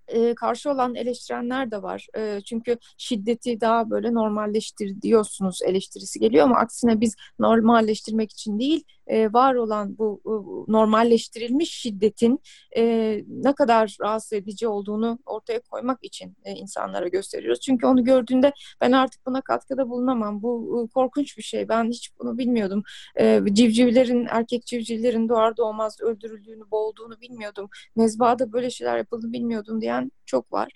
e, 0.10 0.36
karşı 0.36 0.72
olan 0.72 0.96
eleştirenler 0.96 1.72
de 1.72 1.82
var. 1.82 2.08
E, 2.18 2.42
çünkü 2.46 2.78
şiddeti 2.98 3.62
daha 3.62 3.90
böyle 3.90 4.14
normalleştir 4.14 5.02
diyorsunuz 5.02 5.62
eleştirisi 5.66 6.20
geliyor 6.20 6.44
ama 6.44 6.58
aksine 6.58 7.02
biz 7.02 7.16
normalleştirmek 7.40 8.32
için 8.32 8.60
değil, 8.60 8.84
e, 9.10 9.34
var 9.34 9.56
olan 9.56 9.98
bu 9.98 10.22
normalleştirilmiş 10.68 11.72
şiddetin 11.72 12.40
e, 12.78 12.84
ne 13.28 13.54
kadar 13.54 13.98
rahatsız 14.02 14.34
edici 14.34 14.68
olduğunu 14.68 15.20
ortaya 15.26 15.60
koymak 15.60 16.00
için 16.04 16.38
e, 16.44 16.52
insanlara 16.52 17.08
gösteriyoruz. 17.08 17.60
Çünkü 17.60 17.86
onu 17.86 18.04
gördüğünde 18.04 18.52
ben 18.82 18.92
artık 18.92 19.26
buna 19.26 19.42
katkıda 19.42 19.90
bulunamam. 19.90 20.42
Bu 20.42 20.90
korkunç 20.94 21.38
bir 21.38 21.44
şey. 21.44 21.70
Ben 21.70 21.90
hiç 21.90 22.12
bunu 22.20 22.38
bilmiyordum. 22.38 22.84
E, 23.20 23.42
civcivlerin, 23.54 24.28
erkek 24.30 24.66
civcivlerin 24.66 25.30
doğar 25.30 25.58
doğmaz 25.58 26.02
öldürüldüğünü, 26.02 26.72
boğulduğunu 26.72 27.22
bilmiyordum. 27.22 27.70
Mezbahada 27.96 28.52
böyle 28.54 28.70
şeyler 28.70 28.98
yapıldığını 28.98 29.34
bilmiyordum 29.34 29.82
diyen 29.82 30.12
çok 30.26 30.52
var. 30.52 30.72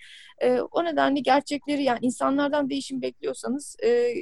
O 0.70 0.84
nedenle 0.84 1.20
gerçekleri 1.20 1.82
yani 1.82 1.98
insanlardan 2.02 2.70
değişim 2.70 3.02
bekliyorsanız 3.02 3.76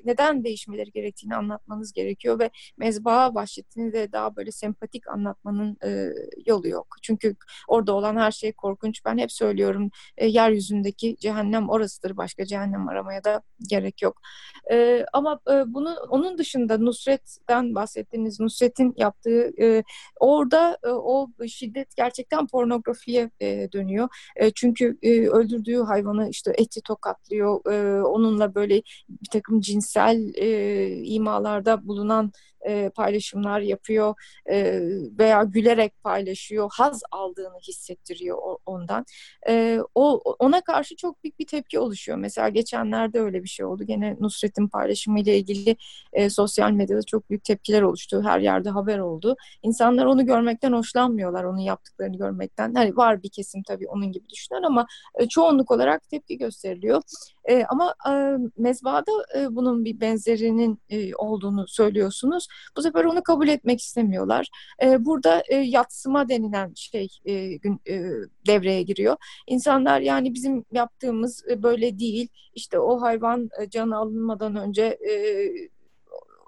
neden 0.05 0.45
değişmeleri 0.45 0.93
gerektiğini 0.93 1.37
anlatmanız 1.37 1.93
gerekiyor 1.93 2.39
ve 2.39 2.51
mezbaha 2.77 3.35
vahşetini 3.35 3.93
de 3.93 4.02
daha 4.13 4.37
böyle 4.37 4.53
sempatik 4.53 5.09
anlatmanın 5.09 5.77
e, 5.85 6.09
yolu 6.47 6.69
yok. 6.69 6.97
Çünkü 7.03 7.37
orada 7.69 7.93
olan 7.93 8.17
her 8.17 8.31
şey 8.31 8.53
korkunç. 8.53 9.05
Ben 9.05 9.19
hep 9.19 9.33
söylüyorum 9.33 9.91
e, 10.17 10.27
yeryüzündeki 10.27 11.17
cehennem 11.21 11.69
orasıdır. 11.69 12.17
Başka 12.17 12.45
cehennem 12.47 12.89
aramaya 12.89 13.25
da 13.25 13.43
gerek 13.69 14.03
yok. 14.03 14.21
E, 14.71 15.05
ama 15.13 15.41
e, 15.51 15.75
bunu 15.75 15.97
onun 16.09 16.39
dışında 16.39 16.79
Nusret'ten 16.79 17.75
bahsettiğiniz 17.75 18.41
Nusret'in 18.41 18.95
yaptığı 18.97 19.63
e, 19.63 19.83
orada 20.21 20.79
e, 20.85 20.89
o 20.89 21.29
şiddet 21.49 21.97
gerçekten 21.97 22.47
pornografiye 22.47 23.31
e, 23.41 23.69
dönüyor. 23.73 24.09
E, 24.37 24.51
çünkü 24.51 24.99
e, 25.03 25.29
öldürdüğü 25.29 25.83
hayvanı 25.83 26.29
işte 26.29 26.53
eti 26.59 26.83
tokatlıyor. 26.83 27.73
E, 27.73 28.03
onunla 28.03 28.55
böyle 28.55 28.83
bir 29.09 29.29
takım 29.33 29.61
cinsel 29.61 30.33
e, 30.35 30.89
imalarda 31.05 31.87
bulunan 31.87 32.33
e, 32.67 32.91
paylaşımlar 32.95 33.61
yapıyor 33.61 34.15
e, 34.51 34.81
veya 35.19 35.43
gülerek 35.45 36.03
paylaşıyor, 36.03 36.71
haz 36.73 37.03
aldığını 37.11 37.59
hissettiriyor 37.69 38.57
ondan. 38.67 39.05
E, 39.49 39.79
o 39.95 40.21
ona 40.39 40.61
karşı 40.61 40.97
çok 40.97 41.25
büyük 41.25 41.39
bir 41.39 41.47
tepki 41.47 41.79
oluşuyor. 41.79 42.19
Mesela 42.19 42.49
geçenlerde 42.49 43.21
öyle 43.21 43.43
bir 43.43 43.49
şey 43.49 43.67
oldu. 43.67 43.85
Gene 43.85 44.17
Nusret'in 44.21 44.69
paylaşımı 44.69 45.21
ile 45.21 45.39
ilgili 45.39 45.77
e, 46.13 46.31
sosyal 46.31 46.71
medyada 46.71 47.03
çok 47.03 47.31
büyük 47.31 47.45
tepkiler 47.45 47.83
oluştu. 47.83 48.23
Her 48.25 48.41
yerde 48.41 48.71
haber 48.71 48.99
oldu. 48.99 49.37
İnsanlar 49.63 50.07
onu 50.07 50.27
görmekten 50.27 50.73
hoşlanmıyorlar, 50.73 51.45
onun 51.45 51.59
yaptıklarını 51.59 52.17
görmekten. 52.19 52.75
Hani 52.75 52.97
var 52.97 53.23
bir 53.23 53.31
kesim 53.31 53.63
tabii 53.63 53.89
onun 53.89 54.13
gibi 54.13 54.29
düşünen 54.29 54.63
ama 54.63 54.87
e, 55.19 55.29
çoğunluk 55.29 55.71
olarak 55.71 56.09
tepki 56.09 56.39
gösteriliyor. 56.39 57.03
E, 57.49 57.65
ama 57.65 57.95
e, 58.09 58.13
mezbada 58.57 59.13
e, 59.39 59.55
bunun 59.57 59.85
bir 59.85 60.01
benzerinin 60.01 60.79
e, 60.91 61.15
olduğunu 61.15 61.69
söylüyorsunuz. 61.69 62.49
Bu 62.77 62.83
sefer 62.83 63.05
onu 63.05 63.23
kabul 63.23 63.49
etmek 63.49 63.81
istemiyorlar. 63.81 64.49
E, 64.83 65.05
burada 65.05 65.43
e, 65.49 65.57
yatsıma 65.57 66.29
denilen 66.29 66.73
şey 66.75 67.09
e, 67.25 67.57
gün, 67.57 67.81
e, 67.89 68.03
devreye 68.47 68.83
giriyor. 68.83 69.17
İnsanlar 69.47 70.01
yani 70.01 70.35
bizim 70.35 70.65
yaptığımız 70.73 71.45
e, 71.51 71.63
böyle 71.63 71.99
değil. 71.99 72.29
İşte 72.55 72.79
o 72.79 73.01
hayvan 73.03 73.49
e, 73.61 73.71
canı 73.71 73.97
alınmadan 73.97 74.57
önce 74.57 74.83
e, 74.83 75.13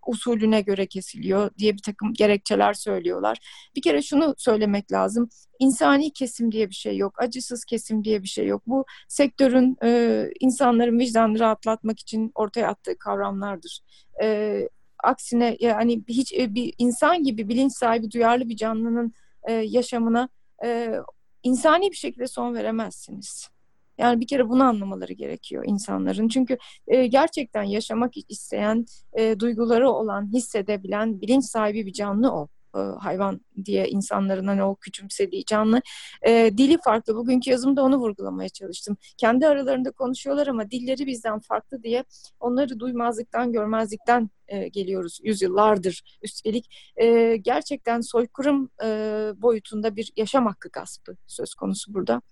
usulüne 0.07 0.61
göre 0.61 0.87
kesiliyor 0.87 1.51
diye 1.59 1.75
bir 1.75 1.83
takım 1.83 2.13
gerekçeler 2.13 2.75
söylüyorlar. 2.75 3.39
Bir 3.77 3.83
kere 3.83 4.03
şunu 4.03 4.35
söylemek 4.39 4.93
lazım. 4.93 5.29
İnsani 5.59 6.13
kesim 6.13 6.53
diye 6.53 6.71
bir 6.71 6.75
şey 6.75 6.97
yok. 6.97 7.23
Acısız 7.23 7.65
kesim 7.65 8.05
diye 8.05 8.23
bir 8.23 8.29
şey 8.29 8.47
yok. 8.47 8.63
Bu 8.67 8.85
sektörün 9.09 9.77
e, 9.85 10.31
insanların 10.41 10.99
vicdanını 10.99 11.39
rahatlatmak 11.39 12.01
için 12.01 12.33
ortaya 12.35 12.69
attığı 12.69 12.99
kavramlardır. 12.99 13.81
E, 14.23 14.69
aksine 15.05 15.57
yani 15.61 16.03
hiç 16.09 16.33
e, 16.33 16.55
bir 16.55 16.75
insan 16.79 17.23
gibi 17.23 17.49
bilinç 17.49 17.73
sahibi, 17.73 18.11
duyarlı 18.11 18.49
bir 18.49 18.57
canlının 18.57 19.15
e, 19.49 19.53
yaşamına 19.53 20.29
e, 20.65 20.95
insani 21.43 21.91
bir 21.91 21.97
şekilde 21.97 22.27
son 22.27 22.55
veremezsiniz. 22.55 23.54
Yani 23.99 24.21
bir 24.21 24.27
kere 24.27 24.49
bunu 24.49 24.65
anlamaları 24.65 25.13
gerekiyor 25.13 25.65
insanların. 25.67 26.29
Çünkü 26.29 26.59
e, 26.87 27.07
gerçekten 27.07 27.63
yaşamak 27.63 28.13
isteyen, 28.29 28.87
e, 29.13 29.41
duyguları 29.41 29.91
olan, 29.91 30.33
hissedebilen, 30.33 31.21
bilinç 31.21 31.45
sahibi 31.45 31.87
bir 31.87 31.93
canlı 31.93 32.33
o 32.33 32.49
e, 32.77 32.79
hayvan 32.79 33.41
diye 33.65 33.89
insanların 33.89 34.47
hani 34.47 34.63
o 34.63 34.77
küçümsediği 34.77 35.45
canlı. 35.45 35.83
E, 36.27 36.51
dili 36.57 36.79
farklı. 36.85 37.17
Bugünkü 37.17 37.51
yazımda 37.51 37.83
onu 37.83 37.97
vurgulamaya 37.97 38.49
çalıştım. 38.49 38.97
Kendi 39.17 39.47
aralarında 39.47 39.91
konuşuyorlar 39.91 40.47
ama 40.47 40.71
dilleri 40.71 41.07
bizden 41.07 41.41
farklı 41.41 41.83
diye 41.83 42.05
onları 42.41 42.81
duymazlıktan, 42.81 43.53
görmezlikten 43.53 44.31
e, 44.49 44.69
geliyoruz 44.69 45.19
yüzyıllardır. 45.23 46.19
Üstelik 46.23 46.93
e, 46.97 47.37
gerçekten 47.37 48.01
soykırım 48.01 48.71
e, 48.85 48.89
boyutunda 49.37 49.97
bir 49.97 50.13
yaşam 50.17 50.47
hakkı 50.47 50.69
gaspı 50.69 51.17
söz 51.27 51.55
konusu 51.55 51.95
burada. 51.95 52.23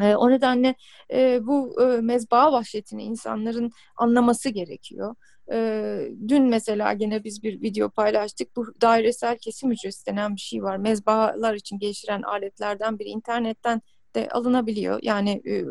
E, 0.00 0.14
o 0.16 0.30
nedenle 0.30 0.74
e, 1.12 1.46
bu 1.46 1.82
e, 1.82 2.00
mezbaa 2.00 2.52
vahşetini 2.52 3.02
insanların 3.02 3.70
anlaması 3.96 4.48
gerekiyor. 4.48 5.14
E, 5.52 6.08
dün 6.28 6.42
mesela 6.42 6.92
gene 6.92 7.24
biz 7.24 7.42
bir 7.42 7.62
video 7.62 7.90
paylaştık. 7.90 8.56
Bu 8.56 8.66
dairesel 8.82 9.38
kesim 9.38 9.72
ücreti 9.72 10.06
denen 10.06 10.34
bir 10.36 10.40
şey 10.40 10.62
var. 10.62 10.76
Mezbahalar 10.76 11.54
için 11.54 11.78
geliştiren 11.78 12.22
aletlerden 12.22 12.98
biri 12.98 13.08
internetten 13.08 13.82
de 14.14 14.28
alınabiliyor. 14.28 14.98
Yani 15.02 15.42
e, 15.46 15.64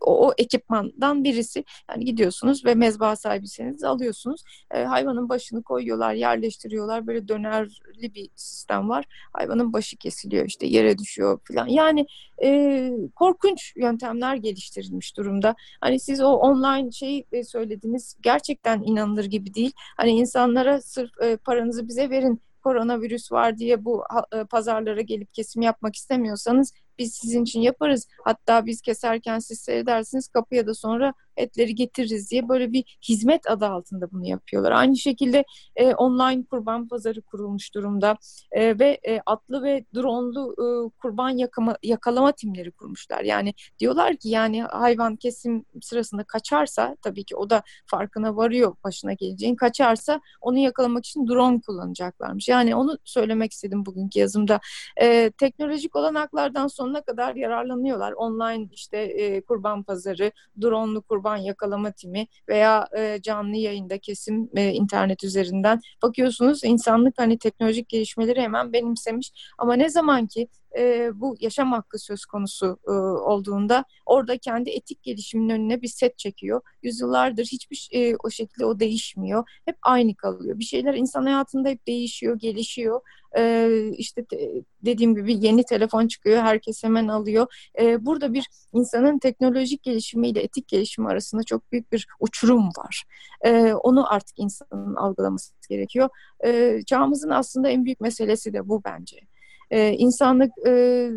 o, 0.00 0.26
o 0.28 0.32
ekipmandan 0.38 1.24
birisi. 1.24 1.64
Yani 1.90 2.04
gidiyorsunuz 2.04 2.64
ve 2.64 2.74
mezba 2.74 3.16
sahibisiniz 3.16 3.84
alıyorsunuz. 3.84 4.42
E, 4.70 4.84
hayvanın 4.84 5.28
başını 5.28 5.62
koyuyorlar, 5.62 6.14
yerleştiriyorlar. 6.14 7.06
Böyle 7.06 7.28
dönerli 7.28 8.14
bir 8.14 8.28
sistem 8.36 8.88
var. 8.88 9.04
Hayvanın 9.32 9.72
başı 9.72 9.96
kesiliyor 9.96 10.46
işte 10.46 10.66
yere 10.66 10.98
düşüyor 10.98 11.40
falan. 11.48 11.66
Yani 11.66 12.06
e, 12.42 12.90
korkunç 13.16 13.72
yöntemler 13.76 14.36
geliştirilmiş 14.36 15.16
durumda. 15.16 15.54
Hani 15.80 16.00
siz 16.00 16.20
o 16.20 16.32
online 16.32 16.92
şeyi 16.92 17.24
e, 17.32 17.44
söylediniz 17.44 18.16
gerçekten 18.22 18.82
inanılır 18.82 19.24
gibi 19.24 19.54
değil. 19.54 19.72
Hani 19.96 20.10
insanlara 20.10 20.80
sırf 20.80 21.10
e, 21.22 21.36
paranızı 21.36 21.88
bize 21.88 22.10
verin 22.10 22.40
koronavirüs 22.62 23.32
var 23.32 23.58
diye 23.58 23.84
bu 23.84 24.04
e, 24.32 24.44
pazarlara 24.44 25.00
gelip 25.00 25.34
kesim 25.34 25.62
yapmak 25.62 25.96
istemiyorsanız 25.96 26.72
biz 27.00 27.14
sizin 27.14 27.42
için 27.42 27.60
yaparız. 27.60 28.08
Hatta 28.24 28.66
biz 28.66 28.80
keserken 28.80 29.38
siz 29.38 29.60
seyredersiniz 29.60 30.28
kapıya 30.28 30.66
da 30.66 30.74
sonra 30.74 31.14
etleri 31.36 31.74
getiririz 31.74 32.30
diye 32.30 32.48
böyle 32.48 32.72
bir 32.72 32.98
hizmet 33.08 33.50
adı 33.50 33.66
altında 33.66 34.10
bunu 34.10 34.26
yapıyorlar. 34.26 34.72
Aynı 34.72 34.96
şekilde 34.96 35.44
e, 35.76 35.94
online 35.94 36.44
kurban 36.44 36.88
pazarı 36.88 37.22
kurulmuş 37.22 37.74
durumda 37.74 38.16
e, 38.52 38.78
ve 38.78 39.00
e, 39.08 39.20
atlı 39.26 39.62
ve 39.62 39.84
dronlu 39.94 40.52
e, 40.52 40.66
kurban 41.02 41.30
yakama, 41.30 41.76
yakalama 41.82 42.32
timleri 42.32 42.70
kurmuşlar. 42.70 43.22
Yani 43.22 43.54
diyorlar 43.78 44.16
ki 44.16 44.28
yani 44.28 44.62
hayvan 44.62 45.16
kesim 45.16 45.64
sırasında 45.82 46.24
kaçarsa 46.24 46.96
tabii 47.02 47.24
ki 47.24 47.36
o 47.36 47.50
da 47.50 47.62
farkına 47.86 48.36
varıyor 48.36 48.76
başına 48.84 49.12
geleceğin 49.12 49.54
kaçarsa 49.54 50.20
onu 50.40 50.58
yakalamak 50.58 51.06
için 51.06 51.28
drone 51.28 51.60
kullanacaklarmış. 51.60 52.48
Yani 52.48 52.74
onu 52.74 52.98
söylemek 53.04 53.52
istedim 53.52 53.86
bugünkü 53.86 54.18
yazımda. 54.18 54.60
E, 55.00 55.30
teknolojik 55.30 55.96
olanaklardan 55.96 56.66
sonuna 56.66 57.00
kadar 57.00 57.34
yararlanıyorlar. 57.34 58.12
Online 58.12 58.68
işte 58.72 58.98
e, 58.98 59.40
kurban 59.40 59.82
pazarı, 59.82 60.32
dronlu 60.62 61.02
kurban 61.02 61.29
yakalama 61.36 61.92
timi 61.92 62.26
veya 62.48 62.88
e, 62.98 63.18
canlı 63.22 63.56
yayında 63.56 63.98
kesim 63.98 64.50
e, 64.56 64.72
internet 64.72 65.24
üzerinden 65.24 65.80
bakıyorsunuz. 66.02 66.64
İnsanlık 66.64 67.18
hani 67.18 67.38
teknolojik 67.38 67.88
gelişmeleri 67.88 68.40
hemen 68.40 68.72
benimsemiş. 68.72 69.32
Ama 69.58 69.74
ne 69.74 69.88
zaman 69.88 70.26
ki 70.26 70.48
e, 70.78 71.10
bu 71.14 71.36
yaşam 71.40 71.72
hakkı 71.72 71.98
söz 71.98 72.24
konusu 72.24 72.78
e, 72.88 72.90
olduğunda 72.90 73.84
orada 74.06 74.38
kendi 74.38 74.70
etik 74.70 75.02
gelişimin 75.02 75.48
önüne 75.48 75.82
bir 75.82 75.88
set 75.88 76.18
çekiyor. 76.18 76.60
Yüzyıllardır 76.82 77.44
hiçbir 77.44 77.88
e, 77.92 78.16
o 78.24 78.30
şekilde 78.30 78.64
o 78.64 78.80
değişmiyor. 78.80 79.50
Hep 79.64 79.76
aynı 79.82 80.14
kalıyor. 80.14 80.58
Bir 80.58 80.64
şeyler 80.64 80.94
insan 80.94 81.24
hayatında 81.24 81.68
hep 81.68 81.86
değişiyor, 81.86 82.38
gelişiyor. 82.38 83.00
E, 83.36 83.68
işte 83.96 84.24
te, 84.24 84.50
dediğim 84.84 85.14
gibi 85.14 85.46
yeni 85.46 85.64
telefon 85.64 86.06
çıkıyor, 86.06 86.42
herkes 86.42 86.84
hemen 86.84 87.08
alıyor. 87.08 87.46
E, 87.80 88.06
burada 88.06 88.32
bir 88.32 88.46
insanın 88.72 89.18
teknolojik 89.18 89.82
gelişimiyle 89.82 90.40
etik 90.42 90.68
gelişimi 90.68 91.08
arasında 91.08 91.42
çok 91.42 91.72
büyük 91.72 91.92
bir 91.92 92.06
uçurum 92.20 92.68
var. 92.68 93.04
E, 93.44 93.72
onu 93.72 94.12
artık 94.12 94.38
insanın 94.38 94.94
algılaması 94.94 95.52
gerekiyor. 95.68 96.08
E, 96.44 96.80
çağımızın 96.86 97.30
aslında 97.30 97.68
en 97.68 97.84
büyük 97.84 98.00
meselesi 98.00 98.52
de 98.52 98.68
bu 98.68 98.84
bence. 98.84 99.29
E, 99.70 99.92
insanlık 99.92 100.52
e, 100.66 101.10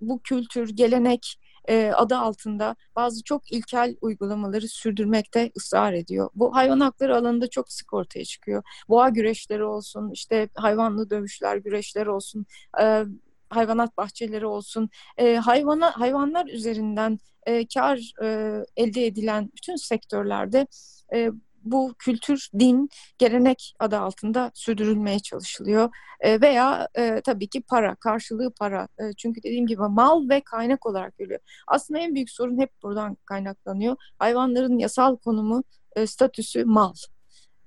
bu 0.00 0.18
kültür, 0.18 0.68
gelenek 0.68 1.38
e, 1.68 1.92
adı 1.94 2.16
altında 2.16 2.76
bazı 2.96 3.24
çok 3.24 3.52
ilkel 3.52 3.96
uygulamaları 4.00 4.68
sürdürmekte 4.68 5.50
ısrar 5.56 5.92
ediyor. 5.92 6.30
Bu 6.34 6.54
hayvan 6.54 6.80
hakları 6.80 7.16
alanında 7.16 7.50
çok 7.50 7.72
sık 7.72 7.92
ortaya 7.94 8.24
çıkıyor. 8.24 8.62
Boğa 8.88 9.08
güreşleri 9.08 9.64
olsun, 9.64 10.10
işte 10.10 10.48
hayvanlı 10.54 11.10
dövüşler, 11.10 11.56
güreşler 11.56 12.06
olsun, 12.06 12.46
e, 12.80 13.04
hayvanat 13.50 13.96
bahçeleri 13.96 14.46
olsun, 14.46 14.90
e, 15.18 15.36
hayvana 15.36 16.00
hayvanlar 16.00 16.46
üzerinden 16.46 17.18
e, 17.46 17.66
kar 17.66 18.12
e, 18.22 18.58
elde 18.76 19.06
edilen 19.06 19.50
bütün 19.56 19.76
sektörlerde 19.76 20.66
e, 21.14 21.30
bu 21.64 21.94
kültür, 21.98 22.48
din, 22.58 22.88
gelenek 23.18 23.74
adı 23.78 23.98
altında 23.98 24.50
sürdürülmeye 24.54 25.18
çalışılıyor. 25.18 25.90
E, 26.20 26.40
veya 26.40 26.88
e, 26.94 27.20
tabii 27.20 27.48
ki 27.48 27.62
para, 27.62 27.94
karşılığı 27.94 28.52
para. 28.60 28.88
E, 28.98 29.12
çünkü 29.16 29.42
dediğim 29.42 29.66
gibi 29.66 29.82
mal 29.82 30.28
ve 30.28 30.40
kaynak 30.40 30.86
olarak 30.86 31.18
görülüyor. 31.18 31.40
Aslında 31.66 32.00
en 32.00 32.14
büyük 32.14 32.30
sorun 32.30 32.58
hep 32.58 32.70
buradan 32.82 33.16
kaynaklanıyor. 33.24 33.96
Hayvanların 34.18 34.78
yasal 34.78 35.16
konumu, 35.16 35.64
e, 35.96 36.06
statüsü 36.06 36.64
mal. 36.64 36.94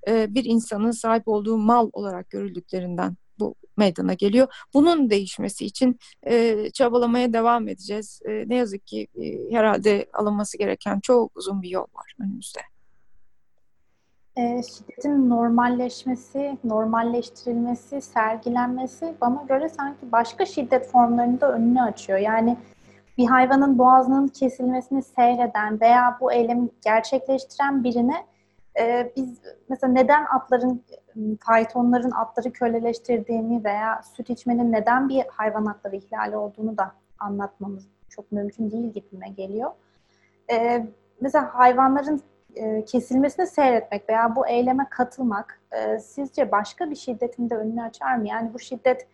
E, 0.08 0.36
bir 0.36 0.46
insanın 0.46 0.92
sahip 0.92 1.28
olduğu 1.28 1.58
mal 1.58 1.90
olarak 1.94 2.30
görüldüklerinden 2.30 3.18
bu 3.40 3.56
meydana 3.78 4.14
geliyor. 4.14 4.48
Bunun 4.74 5.10
değişmesi 5.10 5.66
için 5.66 6.00
e, 6.28 6.70
çabalamaya 6.74 7.34
devam 7.34 7.68
edeceğiz. 7.68 8.22
E, 8.26 8.50
ne 8.50 8.56
yazık 8.56 8.88
ki 8.88 9.08
e, 9.22 9.56
herhalde 9.56 10.10
alınması 10.14 10.58
gereken 10.58 11.00
çok 11.00 11.38
uzun 11.38 11.62
bir 11.62 11.70
yol 11.70 11.86
var 11.94 12.14
önümüzde 12.20 12.60
e, 14.38 14.64
şiddetin 14.64 15.30
normalleşmesi, 15.30 16.58
normalleştirilmesi, 16.64 18.02
sergilenmesi 18.02 19.16
bana 19.22 19.44
göre 19.44 19.70
sanki 19.70 20.12
başka 20.12 20.46
şiddet 20.46 20.92
formlarını 20.92 21.42
da 21.42 21.52
önünü 21.52 21.82
açıyor. 21.82 22.20
Yani 22.20 22.58
bir 23.18 23.26
hayvanın 23.26 23.78
boğazının 23.78 24.28
kesilmesini 24.28 25.04
seyreden 25.04 25.82
veya 25.82 26.18
bu 26.22 26.32
eylemi 26.32 26.70
gerçekleştiren 26.82 27.84
birine 27.84 28.26
e, 28.80 29.12
biz 29.16 29.40
mesela 29.70 29.94
neden 29.94 30.26
atların, 30.26 30.84
faytonların 31.40 32.12
atları 32.12 32.52
köleleştirdiğini 32.52 33.64
veya 33.64 34.02
süt 34.16 34.30
içmenin 34.30 34.72
neden 34.72 35.10
bir 35.10 35.24
hayvan 35.28 35.66
hakları 35.66 35.96
ihlali 35.96 36.38
olduğunu 36.38 36.78
da 36.78 36.92
anlatmamız 37.20 37.88
çok 38.10 38.32
mümkün 38.32 38.72
değil 38.72 38.94
gibime 38.94 39.30
geliyor. 39.30 39.72
E, 40.52 40.88
mesela 41.22 41.50
hayvanların 41.54 42.22
e, 42.56 42.86
kesilmesini 42.86 43.48
seyretmek 43.48 44.10
veya 44.10 44.36
bu 44.36 44.48
eyleme 44.48 44.88
katılmak 44.90 45.62
e, 45.72 46.00
sizce 46.00 46.52
başka 46.52 46.90
bir 46.90 46.96
şiddetin 46.96 47.50
de 47.50 47.56
önünü 47.56 47.82
açar 47.82 48.16
mı? 48.16 48.28
Yani 48.28 48.54
bu 48.54 48.60
şiddet 48.60 49.08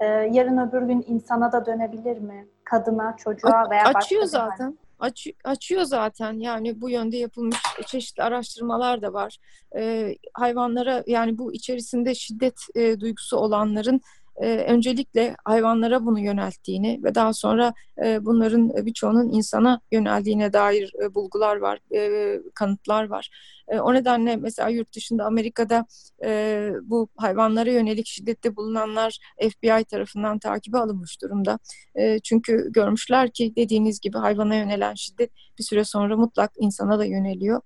e, 0.00 0.06
yarın 0.06 0.68
öbür 0.68 0.82
gün 0.82 1.04
insana 1.06 1.52
da 1.52 1.66
dönebilir 1.66 2.18
mi? 2.18 2.46
Kadına, 2.64 3.16
çocuğa 3.16 3.70
veya 3.70 3.84
başka 3.84 3.98
Açıyor 3.98 4.24
zaten. 4.24 4.78
Aç, 5.00 5.26
açıyor 5.44 5.82
zaten 5.82 6.32
yani 6.32 6.80
bu 6.80 6.90
yönde 6.90 7.16
yapılmış 7.16 7.62
çeşitli 7.86 8.22
araştırmalar 8.22 9.02
da 9.02 9.12
var. 9.12 9.38
Ee, 9.76 10.14
hayvanlara 10.34 11.04
yani 11.06 11.38
bu 11.38 11.52
içerisinde 11.52 12.14
şiddet 12.14 12.60
e, 12.74 13.00
duygusu 13.00 13.36
olanların 13.36 14.00
e, 14.36 14.46
öncelikle 14.56 15.36
hayvanlara 15.44 16.06
bunu 16.06 16.20
yönelttiğini 16.20 17.00
ve 17.04 17.14
daha 17.14 17.32
sonra 17.32 17.74
e, 18.04 18.24
bunların 18.24 18.86
birçoğunun 18.86 19.32
insana 19.32 19.80
yöneldiğine 19.92 20.52
dair 20.52 20.92
e, 21.04 21.14
bulgular 21.14 21.56
var, 21.56 21.78
e, 21.94 22.40
kanıtlar 22.54 23.08
var. 23.08 23.30
E, 23.68 23.80
o 23.80 23.94
nedenle 23.94 24.36
mesela 24.36 24.68
yurt 24.68 24.94
dışında 24.94 25.24
Amerika'da 25.24 25.86
e, 26.24 26.70
bu 26.82 27.08
hayvanlara 27.16 27.70
yönelik 27.70 28.06
şiddette 28.06 28.56
bulunanlar 28.56 29.18
FBI 29.40 29.84
tarafından 29.84 30.38
takibe 30.38 30.78
alınmış 30.78 31.22
durumda. 31.22 31.58
E, 31.94 32.18
çünkü 32.18 32.72
görmüşler 32.72 33.30
ki 33.30 33.52
dediğiniz 33.56 34.00
gibi 34.00 34.18
hayvana 34.18 34.54
yönelen 34.54 34.94
şiddet 34.94 35.30
bir 35.58 35.64
süre 35.64 35.84
sonra 35.84 36.16
mutlak 36.16 36.52
insana 36.58 36.98
da 36.98 37.04
yöneliyor. 37.04 37.60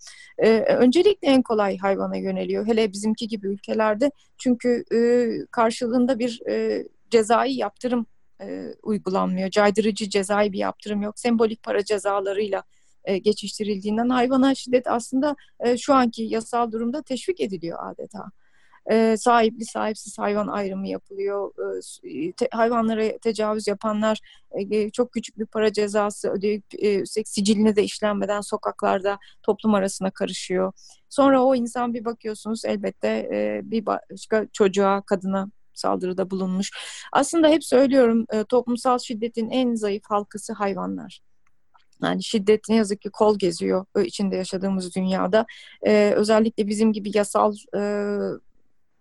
Öncelikle 0.68 1.28
en 1.28 1.42
kolay 1.42 1.78
hayvana 1.78 2.16
yöneliyor. 2.16 2.66
Hele 2.66 2.92
bizimki 2.92 3.28
gibi 3.28 3.46
ülkelerde 3.46 4.10
çünkü 4.38 4.84
karşılığında 5.50 6.18
bir 6.18 6.40
cezai 7.10 7.52
yaptırım 7.52 8.06
uygulanmıyor. 8.82 9.50
Caydırıcı 9.50 10.08
cezai 10.10 10.52
bir 10.52 10.58
yaptırım 10.58 11.02
yok. 11.02 11.18
Sembolik 11.18 11.62
para 11.62 11.84
cezalarıyla 11.84 12.62
e, 13.08 13.18
geçiştirildiğinden 13.18 14.08
hayvana 14.08 14.54
şiddet 14.54 14.86
aslında 14.86 15.36
e, 15.60 15.78
şu 15.78 15.94
anki 15.94 16.22
yasal 16.22 16.72
durumda 16.72 17.02
teşvik 17.02 17.40
ediliyor 17.40 17.78
adeta. 17.82 18.24
E, 18.90 19.16
sahipli 19.16 19.64
sahipsiz 19.64 20.18
hayvan 20.18 20.48
ayrımı 20.48 20.88
yapılıyor. 20.88 21.52
E, 22.04 22.32
te, 22.32 22.48
hayvanlara 22.52 23.18
tecavüz 23.18 23.68
yapanlar 23.68 24.18
e, 24.70 24.90
çok 24.90 25.12
küçük 25.12 25.38
bir 25.38 25.46
para 25.46 25.72
cezası 25.72 26.30
ödeyip 26.30 26.64
e, 26.74 27.04
de 27.76 27.82
işlenmeden 27.82 28.40
sokaklarda 28.40 29.18
toplum 29.42 29.74
arasına 29.74 30.10
karışıyor. 30.10 30.72
Sonra 31.08 31.44
o 31.44 31.54
insan 31.54 31.94
bir 31.94 32.04
bakıyorsunuz 32.04 32.64
elbette 32.64 33.08
e, 33.08 33.60
bir 33.64 33.86
başka 33.86 34.46
çocuğa, 34.52 35.02
kadına 35.02 35.50
saldırıda 35.74 36.30
bulunmuş. 36.30 36.70
Aslında 37.12 37.48
hep 37.48 37.64
söylüyorum 37.64 38.24
e, 38.32 38.44
toplumsal 38.44 38.98
şiddetin 38.98 39.50
en 39.50 39.74
zayıf 39.74 40.02
halkası 40.08 40.52
hayvanlar. 40.52 41.27
Yani 42.02 42.24
şiddet 42.24 42.68
ne 42.68 42.74
yazık 42.76 43.00
ki 43.00 43.10
kol 43.10 43.38
geziyor 43.38 43.86
içinde 44.04 44.36
yaşadığımız 44.36 44.96
dünyada. 44.96 45.46
E, 45.86 46.12
özellikle 46.16 46.66
bizim 46.66 46.92
gibi 46.92 47.10
yasal 47.14 47.56
e, 47.76 47.82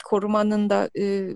korumanın 0.03 0.69
da 0.69 0.89
e, 0.99 1.29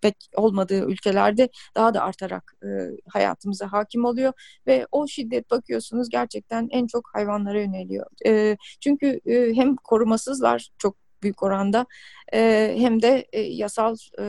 pek 0.00 0.16
olmadığı 0.36 0.84
ülkelerde 0.90 1.48
daha 1.74 1.94
da 1.94 2.02
artarak 2.02 2.54
e, 2.64 2.68
hayatımıza 3.08 3.72
hakim 3.72 4.04
oluyor 4.04 4.32
ve 4.66 4.86
o 4.92 5.06
şiddet 5.06 5.50
bakıyorsunuz 5.50 6.08
gerçekten 6.08 6.68
en 6.70 6.86
çok 6.86 7.10
hayvanlara 7.14 7.60
yöneliyor. 7.60 8.06
E, 8.26 8.56
çünkü 8.80 9.20
e, 9.26 9.54
hem 9.54 9.76
korumasızlar 9.76 10.68
çok 10.78 10.96
büyük 11.22 11.42
oranda 11.42 11.86
e, 12.34 12.74
hem 12.78 13.02
de 13.02 13.26
e, 13.32 13.40
yasal 13.40 13.96
e, 14.18 14.24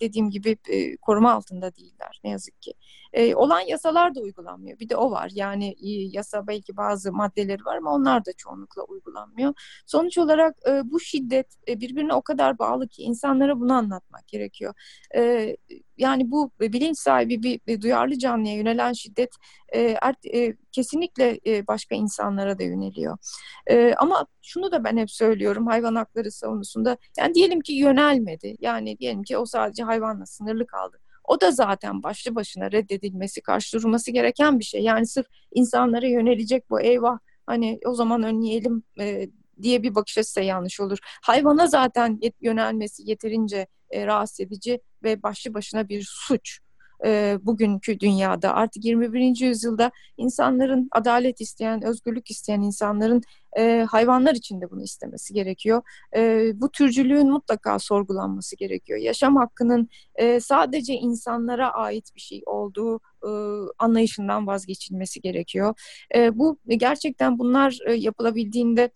dediğim 0.00 0.30
gibi 0.30 0.56
e, 0.68 0.96
koruma 0.96 1.32
altında 1.32 1.76
değiller 1.76 2.20
ne 2.24 2.30
yazık 2.30 2.62
ki. 2.62 2.74
E, 3.14 3.34
olan 3.34 3.60
yasalar 3.60 4.14
da 4.14 4.20
uygulanmıyor. 4.20 4.78
Bir 4.78 4.88
de 4.88 4.96
o 4.96 5.10
var. 5.10 5.30
Yani 5.34 5.68
e, 5.68 5.88
yasa 5.90 6.46
belki 6.46 6.76
bazı 6.76 7.12
maddeleri 7.12 7.64
var 7.64 7.76
ama 7.76 7.94
onlar 7.94 8.24
da 8.24 8.32
çoğunlukla 8.32 8.82
uygulanmıyor. 8.82 9.54
Sonuç 9.86 10.18
olarak 10.18 10.56
e, 10.68 10.90
bu 10.90 11.00
şiddet 11.00 11.46
e, 11.68 11.80
birbirine 11.80 12.14
o 12.14 12.22
kadar 12.22 12.58
bağlı 12.58 12.88
ki 12.88 13.02
insanlara 13.02 13.60
bunu 13.60 13.72
anlatmak 13.72 14.28
gerekiyor. 14.28 14.74
E, 15.16 15.56
yani 15.96 16.30
bu 16.30 16.50
bilinç 16.60 16.98
sahibi 16.98 17.42
bir, 17.42 17.60
bir 17.66 17.80
duyarlı 17.80 18.18
canlıya 18.18 18.54
yönelen 18.56 18.92
şiddet 18.92 19.30
e, 19.74 19.96
art, 19.96 20.26
e, 20.26 20.56
kesinlikle 20.72 21.40
e, 21.46 21.66
başka 21.66 21.94
insanlara 21.94 22.58
da 22.58 22.62
yöneliyor. 22.62 23.18
E, 23.66 23.94
ama 23.94 24.26
şunu 24.42 24.72
da 24.72 24.84
ben 24.84 24.96
hep 24.96 25.10
söylüyorum 25.10 25.66
hayvan 25.66 25.94
hakları 25.94 26.30
savunusunda. 26.30 26.96
Yani 27.18 27.34
diyelim 27.34 27.60
ki 27.60 27.72
yönelmedi. 27.72 28.56
Yani 28.60 28.98
diyelim 28.98 29.22
ki 29.22 29.38
o 29.38 29.46
sadece 29.46 29.82
hayvanla 29.82 30.26
sınırlı 30.26 30.66
kaldı. 30.66 31.00
O 31.24 31.40
da 31.40 31.50
zaten 31.50 32.02
başlı 32.02 32.34
başına 32.34 32.72
reddedilmesi, 32.72 33.40
karşı 33.42 33.78
durulması 33.78 34.10
gereken 34.10 34.58
bir 34.58 34.64
şey. 34.64 34.82
Yani 34.82 35.06
sırf 35.06 35.26
insanlara 35.54 36.06
yönelecek 36.06 36.70
bu 36.70 36.80
eyvah 36.80 37.18
Hani 37.46 37.80
o 37.86 37.94
zaman 37.94 38.22
önleyelim 38.22 38.82
e, 39.00 39.28
diye 39.62 39.82
bir 39.82 39.94
bakış 39.94 40.18
açısı 40.18 40.40
yanlış 40.40 40.80
olur. 40.80 40.98
Hayvana 41.02 41.66
zaten 41.66 42.20
yönelmesi 42.40 43.02
yeterince 43.10 43.66
e, 43.90 44.06
rahatsız 44.06 44.40
edici 44.40 44.80
ve 45.02 45.22
başlı 45.22 45.54
başına 45.54 45.88
bir 45.88 46.06
suç 46.08 46.60
e, 47.04 47.38
bugünkü 47.42 48.00
dünyada 48.00 48.54
artık 48.54 48.84
21. 48.84 49.40
yüzyılda 49.40 49.90
insanların 50.16 50.88
adalet 50.92 51.40
isteyen, 51.40 51.84
özgürlük 51.84 52.30
isteyen 52.30 52.60
insanların 52.60 53.22
e, 53.58 53.86
hayvanlar 53.90 54.34
için 54.34 54.60
de 54.60 54.70
bunu 54.70 54.82
istemesi 54.82 55.34
gerekiyor. 55.34 55.82
E, 56.16 56.52
bu 56.54 56.70
türcülüğün 56.70 57.30
mutlaka 57.30 57.78
sorgulanması 57.78 58.56
gerekiyor. 58.56 58.98
Yaşam 58.98 59.36
hakkının 59.36 59.88
e, 60.14 60.40
sadece 60.40 60.94
insanlara 60.94 61.70
ait 61.70 62.14
bir 62.14 62.20
şey 62.20 62.42
olduğu 62.46 63.00
e, 63.26 63.30
anlayışından 63.78 64.46
vazgeçilmesi 64.46 65.20
gerekiyor. 65.20 65.74
E, 66.14 66.38
bu 66.38 66.58
gerçekten 66.68 67.38
bunlar 67.38 67.78
e, 67.86 67.92
yapılabildiğinde 67.92 68.90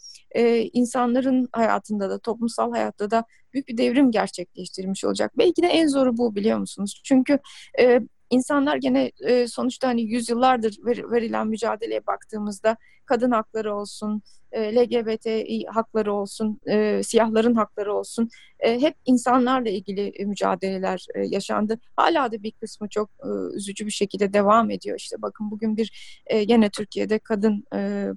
insanların 0.72 1.48
hayatında 1.52 2.10
da 2.10 2.18
toplumsal 2.18 2.72
hayatta 2.72 3.10
da 3.10 3.24
büyük 3.52 3.68
bir 3.68 3.76
devrim 3.76 4.10
gerçekleştirmiş 4.10 5.04
olacak. 5.04 5.32
Belki 5.38 5.62
de 5.62 5.66
en 5.66 5.86
zoru 5.86 6.16
bu 6.16 6.34
biliyor 6.34 6.58
musunuz? 6.58 7.02
Çünkü 7.04 7.38
e, 7.80 8.00
insanlar 8.30 8.76
gene 8.76 9.10
sonuçta 9.46 9.88
hani 9.88 10.02
yüzyıllardır 10.02 10.76
ver, 10.84 11.10
verilen 11.10 11.46
mücadeleye 11.46 12.06
baktığımızda 12.06 12.76
kadın 13.06 13.30
hakları 13.30 13.74
olsun, 13.74 14.22
e, 14.52 14.76
LGBT 14.76 15.26
hakları 15.74 16.12
olsun, 16.12 16.60
e, 16.66 17.02
siyahların 17.02 17.54
hakları 17.54 17.94
olsun 17.94 18.28
e, 18.60 18.80
hep 18.80 18.94
insanlarla 19.06 19.68
ilgili 19.68 20.12
e, 20.14 20.24
mücadeleler 20.24 21.06
e, 21.14 21.20
yaşandı. 21.26 21.78
Hala 21.96 22.32
da 22.32 22.42
bir 22.42 22.52
kısmı 22.52 22.88
çok 22.88 23.10
e, 23.24 23.56
üzücü 23.56 23.86
bir 23.86 23.90
şekilde 23.90 24.32
devam 24.32 24.70
ediyor. 24.70 24.98
İşte 24.98 25.22
bakın 25.22 25.50
bugün 25.50 25.76
bir 25.76 26.20
e, 26.26 26.38
yine 26.38 26.70
Türkiye'de 26.70 27.18
kadın 27.18 27.64
e, 27.74 28.08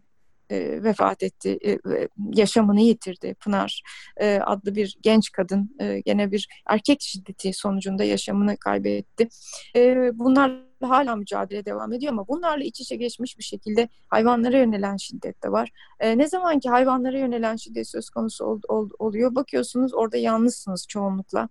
e, 0.51 0.83
vefat 0.83 1.23
etti, 1.23 1.59
e, 1.65 1.77
yaşamını 2.33 2.81
yitirdi. 2.81 3.33
Pınar 3.33 3.81
e, 4.17 4.39
adlı 4.39 4.75
bir 4.75 4.97
genç 5.01 5.31
kadın 5.31 5.75
e, 5.79 5.99
gene 5.99 6.31
bir 6.31 6.47
erkek 6.69 7.01
şiddeti 7.01 7.53
sonucunda 7.53 8.03
yaşamını 8.03 8.57
kaybetti. 8.57 9.27
Bunlar 10.13 10.51
hala 10.81 11.15
mücadele 11.15 11.65
devam 11.65 11.93
ediyor 11.93 12.13
ama 12.13 12.27
bunlarla 12.27 12.63
iç 12.63 12.81
içe 12.81 12.95
geçmiş 12.95 13.37
bir 13.37 13.43
şekilde 13.43 13.89
hayvanlara 14.07 14.57
yönelen 14.57 14.97
şiddet 14.97 15.43
de 15.43 15.51
var. 15.51 15.69
Ne 16.03 16.27
zaman 16.27 16.59
ki 16.59 16.69
hayvanlara 16.69 17.19
yönelen 17.19 17.55
şiddet 17.55 17.87
söz 17.87 18.09
konusu 18.09 18.45
ol, 18.45 18.59
ol, 18.67 18.89
oluyor 18.99 19.35
bakıyorsunuz 19.35 19.93
orada 19.93 20.17
yalnızsınız 20.17 20.85
çoğunlukla. 20.89 21.49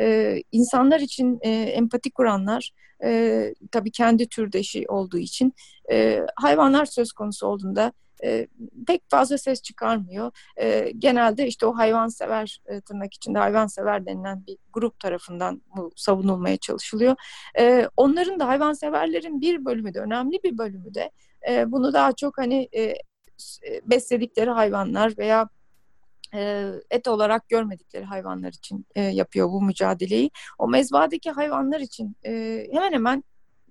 E, 0.00 0.36
insanlar 0.52 1.00
için 1.00 1.38
e, 1.42 1.50
empati 1.50 2.10
kuranlar 2.10 2.72
e, 3.04 3.54
tabii 3.72 3.90
kendi 3.90 4.28
türdeşi 4.28 4.84
olduğu 4.88 5.18
için 5.18 5.54
e, 5.90 6.20
hayvanlar 6.36 6.84
söz 6.84 7.12
konusu 7.12 7.46
olduğunda 7.46 7.92
e, 8.24 8.46
pek 8.86 9.02
fazla 9.08 9.38
ses 9.38 9.62
çıkarmıyor. 9.62 10.30
E, 10.56 10.92
genelde 10.98 11.46
işte 11.46 11.66
o 11.66 11.76
hayvansever 11.76 12.60
e, 12.66 12.80
tırnak 12.80 13.14
içinde 13.14 13.38
hayvansever 13.38 14.06
denilen 14.06 14.46
bir 14.46 14.58
grup 14.72 15.00
tarafından 15.00 15.62
bu 15.76 15.92
savunulmaya 15.96 16.56
çalışılıyor. 16.56 17.16
E, 17.58 17.88
onların 17.96 18.40
da 18.40 18.48
hayvanseverlerin 18.48 19.40
bir 19.40 19.64
bölümü 19.64 19.94
de 19.94 20.00
önemli 20.00 20.40
bir 20.44 20.58
bölümü 20.58 20.94
de 20.94 21.10
e, 21.48 21.72
bunu 21.72 21.92
daha 21.92 22.12
çok 22.12 22.38
hani 22.38 22.68
e, 22.76 22.94
besledikleri 23.84 24.50
hayvanlar 24.50 25.14
veya 25.18 25.48
et 26.90 27.08
olarak 27.08 27.48
görmedikleri 27.48 28.04
hayvanlar 28.04 28.52
için 28.52 28.86
yapıyor 28.96 29.48
bu 29.48 29.62
mücadeleyi. 29.62 30.30
O 30.58 30.68
mezbadaki 30.68 31.30
hayvanlar 31.30 31.80
için 31.80 32.16
hemen 32.72 32.92
hemen 32.92 33.24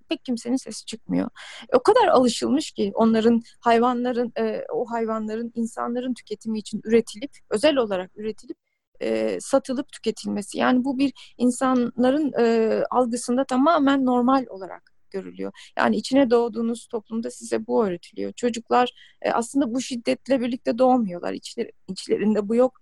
pek 0.10 0.26
kimsenin 0.26 0.56
sesi 0.56 0.86
çıkmıyor. 0.86 1.30
E, 1.74 1.76
o 1.76 1.84
kadar 1.84 2.08
alışılmış 2.08 2.72
ki 2.72 2.92
onların 2.96 3.42
hayvanların 3.60 4.32
e, 4.38 4.64
o 4.74 4.86
hayvanların 4.92 5.52
insanların 5.56 6.14
tüketimi 6.14 6.60
için 6.60 6.82
üretilip 6.84 7.32
özel 7.50 7.78
olarak 7.78 8.12
üretilip 8.16 8.58
e, 9.02 9.38
satılıp 9.42 9.92
tüketilmesi. 9.92 10.58
Yani 10.58 10.84
bu 10.84 10.98
bir 10.98 11.34
insanların 11.38 12.34
e, 12.40 12.84
algısında 12.92 13.46
tamamen 13.46 14.06
normal 14.06 14.46
olarak 14.50 14.94
görülüyor. 15.12 15.52
Yani 15.78 15.96
içine 15.96 16.30
doğduğunuz 16.30 16.88
toplumda 16.88 17.32
size 17.32 17.68
bu 17.68 17.86
öğretiliyor. 17.86 18.34
Çocuklar 18.34 18.94
e, 19.22 19.32
aslında 19.32 19.74
bu 19.74 19.82
şiddetle 19.82 20.42
birlikte 20.42 20.78
doğmuyorlar. 20.78 21.34
İçler, 21.34 21.72
içlerinde 21.88 22.50
bu 22.50 22.56
yok. 22.56 22.80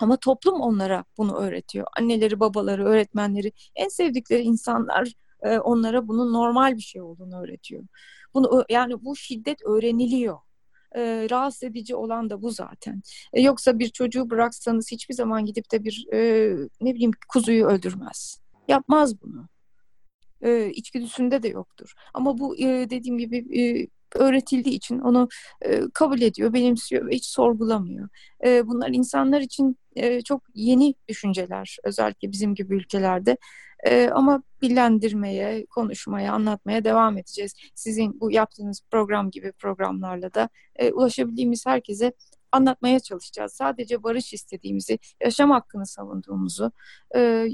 Ama 0.00 0.16
toplum 0.16 0.60
onlara 0.60 1.04
bunu 1.18 1.36
öğretiyor. 1.36 1.86
Anneleri, 1.98 2.40
babaları, 2.40 2.84
öğretmenleri, 2.84 3.52
en 3.74 3.88
sevdikleri 3.88 4.42
insanlar 4.42 5.12
e, 5.42 5.58
onlara 5.58 6.08
bunun 6.08 6.32
normal 6.32 6.76
bir 6.76 6.82
şey 6.82 7.02
olduğunu 7.02 7.42
öğretiyor. 7.42 7.84
Bunu 8.34 8.64
yani 8.70 9.04
bu 9.04 9.16
şiddet 9.16 9.62
öğreniliyor. 9.62 10.38
E, 10.96 11.26
rahatsız 11.30 11.62
edici 11.62 11.96
olan 11.96 12.30
da 12.30 12.42
bu 12.42 12.50
zaten. 12.50 13.02
E, 13.32 13.42
yoksa 13.42 13.78
bir 13.78 13.88
çocuğu 13.88 14.30
bıraksanız 14.30 14.90
hiçbir 14.90 15.14
zaman 15.14 15.44
gidip 15.44 15.72
de 15.72 15.84
bir 15.84 16.06
e, 16.12 16.50
ne 16.80 16.94
bileyim 16.94 17.10
kuzuyu 17.28 17.66
öldürmez. 17.66 18.40
Yapmaz 18.68 19.22
bunu. 19.22 19.48
E, 20.42 20.70
içgüdüsünde 20.70 21.42
de 21.42 21.48
yoktur. 21.48 21.92
Ama 22.14 22.38
bu 22.38 22.56
e, 22.56 22.90
dediğim 22.90 23.18
gibi 23.18 23.60
e, 23.60 23.88
öğretildiği 24.14 24.74
için 24.74 24.98
onu 24.98 25.28
e, 25.62 25.82
kabul 25.94 26.20
ediyor, 26.20 26.52
benimsiyor 26.52 27.06
ve 27.06 27.14
hiç 27.14 27.26
sorgulamıyor. 27.26 28.08
E, 28.44 28.66
bunlar 28.66 28.88
insanlar 28.88 29.40
için 29.40 29.78
e, 29.96 30.22
çok 30.22 30.42
yeni 30.54 30.94
düşünceler 31.08 31.76
özellikle 31.84 32.32
bizim 32.32 32.54
gibi 32.54 32.74
ülkelerde. 32.74 33.36
E, 33.84 34.10
ama 34.10 34.42
bilendirmeye, 34.62 35.66
konuşmaya, 35.66 36.32
anlatmaya 36.32 36.84
devam 36.84 37.18
edeceğiz. 37.18 37.54
Sizin 37.74 38.20
bu 38.20 38.30
yaptığınız 38.32 38.82
program 38.90 39.30
gibi 39.30 39.52
programlarla 39.52 40.34
da 40.34 40.48
e, 40.76 40.92
ulaşabildiğimiz 40.92 41.66
herkese 41.66 42.12
anlatmaya 42.52 43.00
çalışacağız. 43.00 43.52
Sadece 43.52 44.02
barış 44.02 44.32
istediğimizi, 44.32 44.98
yaşam 45.22 45.50
hakkını 45.50 45.86
savunduğumuzu, 45.86 46.72
e, 47.16 47.46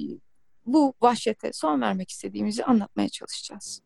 bu 0.67 0.95
vahşete 1.03 1.53
son 1.53 1.81
vermek 1.81 2.11
istediğimizi 2.11 2.65
anlatmaya 2.65 3.09
çalışacağız. 3.09 3.83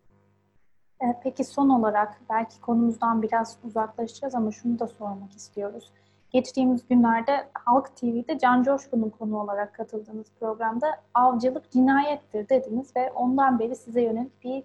Peki 1.22 1.44
son 1.44 1.68
olarak 1.68 2.20
belki 2.30 2.60
konumuzdan 2.60 3.22
biraz 3.22 3.58
uzaklaşacağız 3.64 4.34
ama 4.34 4.52
şunu 4.52 4.78
da 4.78 4.86
sormak 4.86 5.32
istiyoruz. 5.36 5.92
Geçtiğimiz 6.30 6.88
günlerde 6.88 7.48
Halk 7.54 7.96
TV'de 7.96 8.38
Can 8.38 8.62
Coşkun'un 8.62 9.10
konu 9.10 9.40
olarak 9.40 9.74
katıldığınız 9.74 10.26
programda 10.40 10.86
avcılık 11.14 11.70
cinayettir 11.70 12.48
dediniz 12.48 12.96
ve 12.96 13.12
ondan 13.12 13.58
beri 13.58 13.76
size 13.76 14.02
yönelik 14.02 14.44
bir 14.44 14.64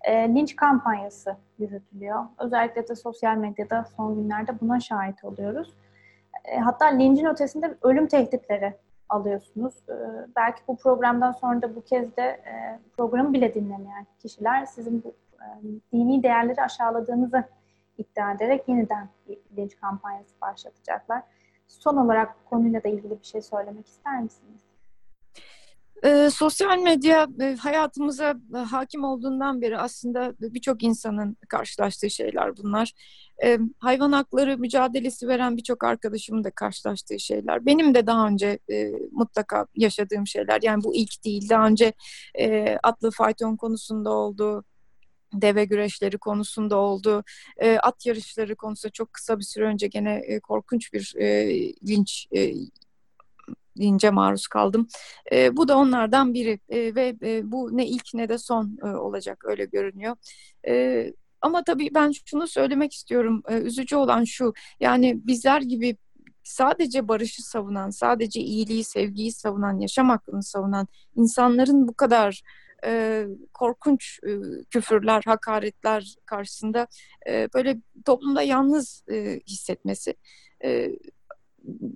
e, 0.00 0.34
linç 0.34 0.56
kampanyası 0.56 1.36
yürütülüyor. 1.58 2.24
Özellikle 2.38 2.88
de 2.88 2.94
sosyal 2.94 3.36
medyada 3.36 3.84
son 3.96 4.14
günlerde 4.14 4.60
buna 4.60 4.80
şahit 4.80 5.24
oluyoruz. 5.24 5.74
E, 6.44 6.58
hatta 6.58 6.86
lincin 6.86 7.26
ötesinde 7.26 7.74
ölüm 7.82 8.06
tehditleri 8.06 8.74
alıyorsunuz. 9.08 9.74
E, 9.88 9.94
belki 10.36 10.62
bu 10.68 10.76
programdan 10.76 11.32
sonra 11.32 11.62
da 11.62 11.76
bu 11.76 11.82
kez 11.82 12.16
de 12.16 12.22
e, 12.22 12.78
programı 12.96 13.32
bile 13.32 13.54
dinlemeyen 13.54 14.06
kişiler 14.18 14.66
sizin 14.66 15.04
bu 15.04 15.14
e, 15.42 15.46
dini 15.92 16.22
değerleri 16.22 16.62
aşağıladığınızı 16.62 17.44
iddia 18.00 18.32
ederek 18.32 18.68
yeniden 18.68 19.08
bir 19.28 19.38
bilinç 19.50 19.76
kampanyası 19.76 20.40
başlatacaklar. 20.40 21.22
Son 21.68 21.96
olarak 21.96 22.36
bu 22.40 22.50
konuyla 22.50 22.84
da 22.84 22.88
ilgili 22.88 23.20
bir 23.20 23.26
şey 23.26 23.42
söylemek 23.42 23.86
ister 23.86 24.22
misiniz? 24.22 24.60
E, 26.04 26.30
sosyal 26.30 26.78
medya 26.78 27.28
e, 27.40 27.56
hayatımıza 27.56 28.34
e, 28.54 28.58
hakim 28.58 29.04
olduğundan 29.04 29.62
beri 29.62 29.78
aslında 29.78 30.34
birçok 30.40 30.82
insanın 30.82 31.36
karşılaştığı 31.48 32.10
şeyler 32.10 32.56
bunlar. 32.56 32.92
E, 33.44 33.58
hayvan 33.78 34.12
hakları 34.12 34.58
mücadelesi 34.58 35.28
veren 35.28 35.56
birçok 35.56 35.84
arkadaşımın 35.84 36.44
da 36.44 36.50
karşılaştığı 36.50 37.20
şeyler. 37.20 37.66
Benim 37.66 37.94
de 37.94 38.06
daha 38.06 38.26
önce 38.26 38.58
e, 38.70 38.92
mutlaka 39.12 39.66
yaşadığım 39.76 40.26
şeyler. 40.26 40.60
Yani 40.62 40.84
bu 40.84 40.94
ilk 40.94 41.24
değil. 41.24 41.48
Daha 41.50 41.66
önce 41.66 41.92
e, 42.38 42.78
atlı 42.82 43.10
fayton 43.10 43.56
konusunda 43.56 44.10
oldu 44.10 44.64
deve 45.34 45.64
güreşleri 45.64 46.18
konusunda 46.18 46.76
oldu. 46.76 47.24
E, 47.56 47.78
at 47.78 48.06
yarışları 48.06 48.56
konusunda 48.56 48.92
çok 48.92 49.12
kısa 49.12 49.38
bir 49.38 49.44
süre 49.44 49.64
önce 49.64 49.86
gene 49.86 50.14
e, 50.14 50.40
korkunç 50.40 50.92
bir 50.92 51.14
e, 51.18 51.48
linç 51.88 52.26
e, 52.32 52.54
lince 53.78 54.10
maruz 54.10 54.46
kaldım. 54.46 54.86
E, 55.32 55.56
bu 55.56 55.68
da 55.68 55.78
onlardan 55.78 56.34
biri 56.34 56.60
e, 56.68 56.94
ve 56.94 57.16
e, 57.22 57.52
bu 57.52 57.76
ne 57.76 57.86
ilk 57.86 58.14
ne 58.14 58.28
de 58.28 58.38
son 58.38 58.78
e, 58.84 58.86
olacak 58.86 59.44
öyle 59.44 59.64
görünüyor. 59.64 60.16
E, 60.68 61.12
ama 61.40 61.64
tabii 61.64 61.90
ben 61.94 62.12
şunu 62.26 62.46
söylemek 62.46 62.92
istiyorum. 62.92 63.42
E, 63.48 63.54
üzücü 63.58 63.96
olan 63.96 64.24
şu 64.24 64.52
yani 64.80 65.26
bizler 65.26 65.60
gibi 65.60 65.96
sadece 66.42 67.08
barışı 67.08 67.42
savunan, 67.42 67.90
sadece 67.90 68.40
iyiliği, 68.40 68.84
sevgiyi 68.84 69.32
savunan, 69.32 69.78
yaşam 69.78 70.08
hakkını 70.08 70.42
savunan 70.42 70.88
insanların 71.16 71.88
bu 71.88 71.94
kadar 71.94 72.42
e, 72.84 73.24
korkunç 73.54 74.18
e, 74.26 74.30
küfürler, 74.70 75.22
hakaretler 75.26 76.14
karşısında 76.26 76.86
e, 77.28 77.48
böyle 77.54 77.78
toplumda 78.04 78.42
yalnız 78.42 79.04
e, 79.12 79.40
hissetmesi. 79.46 80.14
E, 80.64 80.90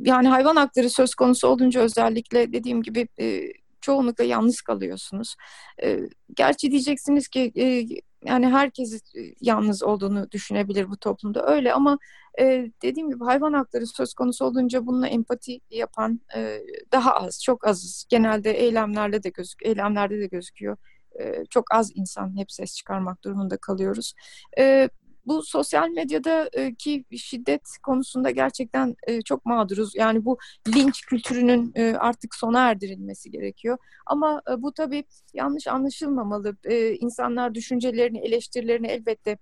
yani 0.01 0.29
hayvan 0.29 0.57
hakları 0.57 0.91
söz 0.91 1.15
konusu 1.15 1.49
olunca 1.49 1.81
özellikle 1.81 2.53
dediğim 2.53 2.83
gibi 2.83 3.09
e, 3.21 3.41
çoğunlukla 3.81 4.25
yalnız 4.25 4.61
kalıyorsunuz. 4.61 5.35
E, 5.83 5.99
gerçi 6.37 6.71
diyeceksiniz 6.71 7.29
ki 7.29 7.53
e, 7.57 7.87
yani 8.25 8.49
herkes 8.49 9.03
yalnız 9.41 9.83
olduğunu 9.83 10.31
düşünebilir 10.31 10.91
bu 10.91 10.97
toplumda 10.97 11.47
öyle 11.47 11.73
ama 11.73 11.99
e, 12.41 12.71
dediğim 12.83 13.11
gibi 13.11 13.25
hayvan 13.25 13.53
hakları 13.53 13.87
söz 13.87 14.15
konusu 14.15 14.45
olunca 14.45 14.87
bununla 14.87 15.09
empati 15.09 15.61
yapan 15.71 16.21
e, 16.37 16.61
daha 16.93 17.15
az, 17.15 17.43
çok 17.43 17.67
azız. 17.67 18.07
Genelde 18.09 18.51
eylemlerle 18.51 19.23
de 19.23 19.29
gözük, 19.29 19.67
eylemlerde 19.67 20.21
de 20.21 20.27
gözüküyor. 20.27 20.77
E, 21.21 21.45
çok 21.51 21.75
az 21.75 21.91
insan 21.95 22.39
hep 22.39 22.53
ses 22.53 22.77
çıkarmak 22.77 23.25
durumunda 23.25 23.57
kalıyoruz. 23.57 24.15
E, 24.59 24.89
bu 25.27 25.43
sosyal 25.43 25.89
medyadaki 25.89 27.05
şiddet 27.17 27.63
konusunda 27.83 28.31
gerçekten 28.31 28.97
e, 29.07 29.23
çok 29.23 29.47
mağduruz. 29.47 29.95
Yani 29.95 30.25
bu 30.25 30.39
linç 30.69 31.03
kültürünün 31.07 31.73
e, 31.75 31.95
artık 31.95 32.35
sona 32.35 32.71
erdirilmesi 32.71 33.31
gerekiyor. 33.31 33.79
Ama 34.07 34.43
e, 34.51 34.63
bu 34.63 34.73
tabii 34.73 35.05
yanlış 35.35 35.67
anlaşılmamalı. 35.67 36.57
E, 36.65 36.95
insanlar 36.95 37.55
düşüncelerini, 37.55 38.19
eleştirilerini 38.19 38.87
elbette 38.87 39.39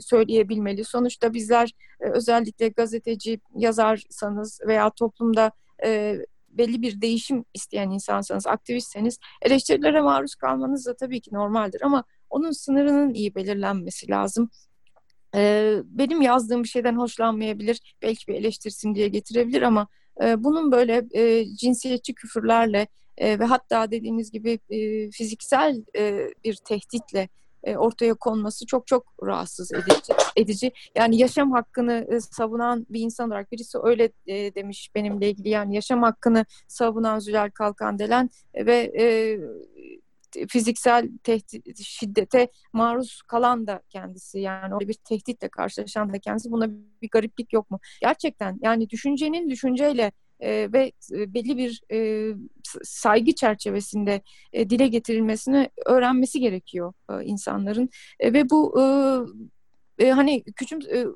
söyleyebilmeli. 0.00 0.84
Sonuçta 0.84 1.34
bizler 1.34 1.72
özellikle 2.00 2.68
gazeteci, 2.68 3.40
yazarsanız 3.56 4.60
veya 4.66 4.90
toplumda 4.90 5.52
belli 6.52 6.82
bir 6.82 7.00
değişim 7.00 7.44
isteyen 7.54 7.90
insansanız, 7.90 8.46
aktivistseniz 8.46 9.18
eleştirilere 9.42 10.00
maruz 10.00 10.34
kalmanız 10.34 10.86
da 10.86 10.96
tabii 10.96 11.20
ki 11.20 11.34
normaldir 11.34 11.82
ama 11.82 12.04
onun 12.30 12.50
sınırının 12.50 13.14
iyi 13.14 13.34
belirlenmesi 13.34 14.10
lazım. 14.10 14.50
Ee, 15.34 15.76
benim 15.84 16.22
yazdığım 16.22 16.62
bir 16.62 16.68
şeyden 16.68 16.96
hoşlanmayabilir, 16.96 17.94
belki 18.02 18.28
bir 18.28 18.34
eleştirsin 18.34 18.94
diye 18.94 19.08
getirebilir 19.08 19.62
ama 19.62 19.86
e, 20.22 20.44
bunun 20.44 20.72
böyle 20.72 21.06
e, 21.14 21.46
cinsiyetçi 21.56 22.14
küfürlerle 22.14 22.86
e, 23.18 23.38
ve 23.38 23.44
hatta 23.44 23.90
dediğiniz 23.90 24.30
gibi 24.30 24.58
e, 24.70 25.10
fiziksel 25.10 25.84
e, 25.96 26.30
bir 26.44 26.54
tehditle 26.54 27.28
e, 27.64 27.76
ortaya 27.76 28.14
konması 28.14 28.66
çok 28.66 28.86
çok 28.86 29.14
rahatsız 29.22 29.72
edici. 29.72 30.12
edici. 30.36 30.72
Yani 30.94 31.16
yaşam 31.16 31.52
hakkını 31.52 32.06
e, 32.10 32.20
savunan 32.20 32.86
bir 32.90 33.00
insan 33.00 33.28
olarak 33.28 33.52
birisi 33.52 33.78
öyle 33.82 34.12
e, 34.26 34.54
demiş 34.54 34.90
benimle 34.94 35.30
ilgili 35.30 35.48
yani 35.48 35.74
yaşam 35.74 36.02
hakkını 36.02 36.46
savunan 36.68 37.18
Zülal 37.18 37.50
Kalkandelen 37.50 38.30
ve 38.54 38.92
e, 38.98 39.38
fiziksel 40.48 41.08
tehdit, 41.22 41.84
şiddete 41.84 42.48
maruz 42.72 43.22
kalan 43.22 43.66
da 43.66 43.82
kendisi. 43.88 44.38
Yani 44.40 44.74
öyle 44.74 44.88
bir 44.88 44.94
tehditle 44.94 45.48
karşılaşan 45.48 46.12
da 46.12 46.18
kendisi. 46.18 46.50
Buna 46.50 46.70
bir 47.02 47.08
gariplik 47.10 47.52
yok 47.52 47.70
mu? 47.70 47.80
Gerçekten. 48.00 48.58
Yani 48.62 48.90
düşüncenin 48.90 49.50
düşünceyle 49.50 50.12
e, 50.40 50.72
ve 50.72 50.92
e, 51.12 51.34
belli 51.34 51.56
bir 51.56 51.82
e, 51.92 52.28
saygı 52.82 53.32
çerçevesinde 53.34 54.22
e, 54.52 54.70
dile 54.70 54.88
getirilmesini 54.88 55.70
öğrenmesi 55.86 56.40
gerekiyor 56.40 56.92
e, 57.10 57.24
insanların. 57.24 57.88
E, 58.20 58.32
ve 58.32 58.50
bu 58.50 58.80
e, 58.80 58.84
e, 59.98 60.10
hani 60.10 60.42
küçüm 60.42 60.78
e, 60.80 61.06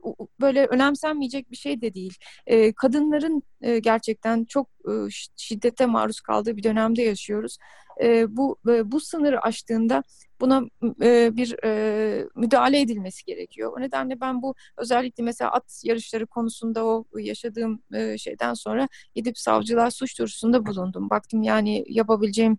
böyle 0.40 0.66
önemsenmeyecek 0.66 1.50
bir 1.50 1.56
şey 1.56 1.80
de 1.80 1.94
değil. 1.94 2.14
E, 2.46 2.72
kadınların 2.72 3.42
e, 3.60 3.78
gerçekten 3.78 4.44
çok 4.44 4.68
e, 4.88 4.92
şiddete 5.36 5.86
maruz 5.86 6.20
kaldığı 6.20 6.56
bir 6.56 6.62
dönemde 6.62 7.02
yaşıyoruz. 7.02 7.58
E, 8.02 8.36
bu 8.36 8.56
e, 8.68 8.92
bu 8.92 9.00
sınırı 9.00 9.40
aştığında 9.40 10.02
buna 10.40 10.62
e, 11.02 11.36
bir 11.36 11.64
e, 11.64 12.28
müdahale 12.36 12.80
edilmesi 12.80 13.24
gerekiyor. 13.24 13.72
O 13.76 13.80
nedenle 13.80 14.20
ben 14.20 14.42
bu 14.42 14.54
özellikle 14.76 15.24
mesela 15.24 15.52
at 15.52 15.80
yarışları 15.84 16.26
konusunda 16.26 16.84
o 16.84 17.04
yaşadığım 17.18 17.82
e, 17.94 18.18
şeyden 18.18 18.54
sonra 18.54 18.88
gidip 19.14 19.38
savcılığa 19.38 19.90
suç 19.90 20.18
duyurusunda 20.18 20.66
bulundum. 20.66 21.10
Baktım 21.10 21.42
yani 21.42 21.84
yapabileceğim 21.88 22.58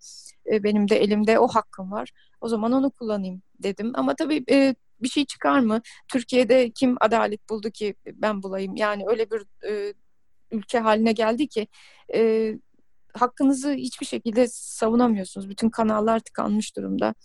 e, 0.52 0.64
benim 0.64 0.90
de 0.90 0.96
elimde 0.96 1.40
o 1.40 1.48
hakkım 1.48 1.92
var. 1.92 2.12
O 2.42 2.48
zaman 2.48 2.72
onu 2.72 2.92
kullanayım 2.92 3.42
dedim. 3.60 3.92
Ama 3.96 4.16
tabii 4.16 4.44
e, 4.52 4.76
bir 5.02 5.10
şey 5.10 5.26
çıkar 5.26 5.60
mı? 5.60 5.82
Türkiye'de 6.12 6.72
kim 6.72 6.96
adalet 7.02 7.50
buldu 7.50 7.70
ki 7.72 7.96
ben 8.14 8.44
bulayım? 8.44 8.76
Yani 8.76 9.04
öyle 9.08 9.32
bir 9.32 9.70
e, 9.70 9.94
ülke 10.52 10.80
haline 10.80 11.12
geldi 11.12 11.48
ki 11.48 11.68
e, 12.14 12.54
hakkınızı 13.14 13.72
hiçbir 13.72 14.06
şekilde 14.06 14.48
savunamıyorsunuz. 14.52 15.50
Bütün 15.50 15.70
kanallar 15.70 16.20
tıkanmış 16.20 16.76
durumda. 16.78 17.16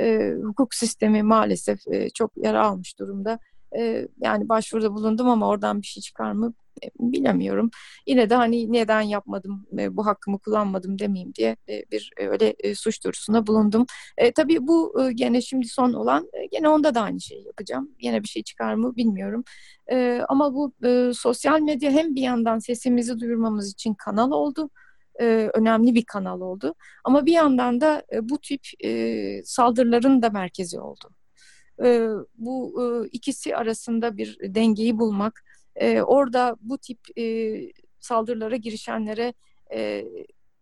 E, 0.00 0.32
hukuk 0.44 0.74
sistemi 0.74 1.22
maalesef 1.22 1.88
e, 1.88 2.10
çok 2.10 2.32
yara 2.36 2.66
almış 2.66 2.98
durumda. 2.98 3.38
E, 3.78 4.08
yani 4.20 4.48
başvuruda 4.48 4.92
bulundum 4.94 5.28
ama 5.28 5.48
oradan 5.48 5.82
bir 5.82 5.86
şey 5.86 6.00
çıkar 6.00 6.32
mı 6.32 6.54
bilemiyorum. 7.00 7.70
Yine 8.06 8.30
de 8.30 8.34
hani 8.34 8.72
neden 8.72 9.00
yapmadım, 9.00 9.66
e, 9.78 9.96
bu 9.96 10.06
hakkımı 10.06 10.38
kullanmadım 10.38 10.98
demeyeyim 10.98 11.34
diye 11.34 11.56
e, 11.68 11.82
bir 11.92 12.10
e, 12.16 12.28
öyle 12.28 12.54
e, 12.58 12.74
suç 12.74 13.04
duyurusunda 13.04 13.46
bulundum. 13.46 13.86
E, 14.18 14.32
tabii 14.32 14.66
bu 14.66 15.02
e, 15.02 15.12
gene 15.12 15.40
şimdi 15.40 15.68
son 15.68 15.92
olan, 15.92 16.28
e, 16.32 16.46
gene 16.46 16.68
onda 16.68 16.94
da 16.94 17.00
aynı 17.02 17.20
şeyi 17.20 17.46
yapacağım. 17.46 17.90
Yine 18.00 18.22
bir 18.22 18.28
şey 18.28 18.42
çıkar 18.42 18.74
mı 18.74 18.96
bilmiyorum. 18.96 19.44
E, 19.90 20.20
ama 20.28 20.54
bu 20.54 20.72
e, 20.84 21.10
sosyal 21.14 21.60
medya 21.60 21.90
hem 21.90 22.14
bir 22.14 22.22
yandan 22.22 22.58
sesimizi 22.58 23.20
duyurmamız 23.20 23.72
için 23.72 23.94
kanal 23.94 24.30
oldu 24.30 24.70
e, 25.20 25.50
önemli 25.54 25.94
bir 25.94 26.04
kanal 26.04 26.40
oldu. 26.40 26.74
Ama 27.04 27.26
bir 27.26 27.32
yandan 27.32 27.80
da 27.80 28.02
e, 28.12 28.28
bu 28.28 28.38
tip 28.38 28.60
e, 28.84 29.42
saldırıların 29.44 30.22
da 30.22 30.30
merkezi 30.30 30.80
oldu. 30.80 31.10
E, 31.84 32.08
bu 32.38 32.82
e, 32.82 33.08
ikisi 33.08 33.56
arasında 33.56 34.16
bir 34.16 34.38
dengeyi 34.54 34.98
bulmak, 34.98 35.44
e, 35.76 36.02
orada 36.02 36.56
bu 36.60 36.78
tip 36.78 36.98
e, 37.18 37.54
saldırılara 37.98 38.56
girişenlere 38.56 39.34
e, 39.74 40.04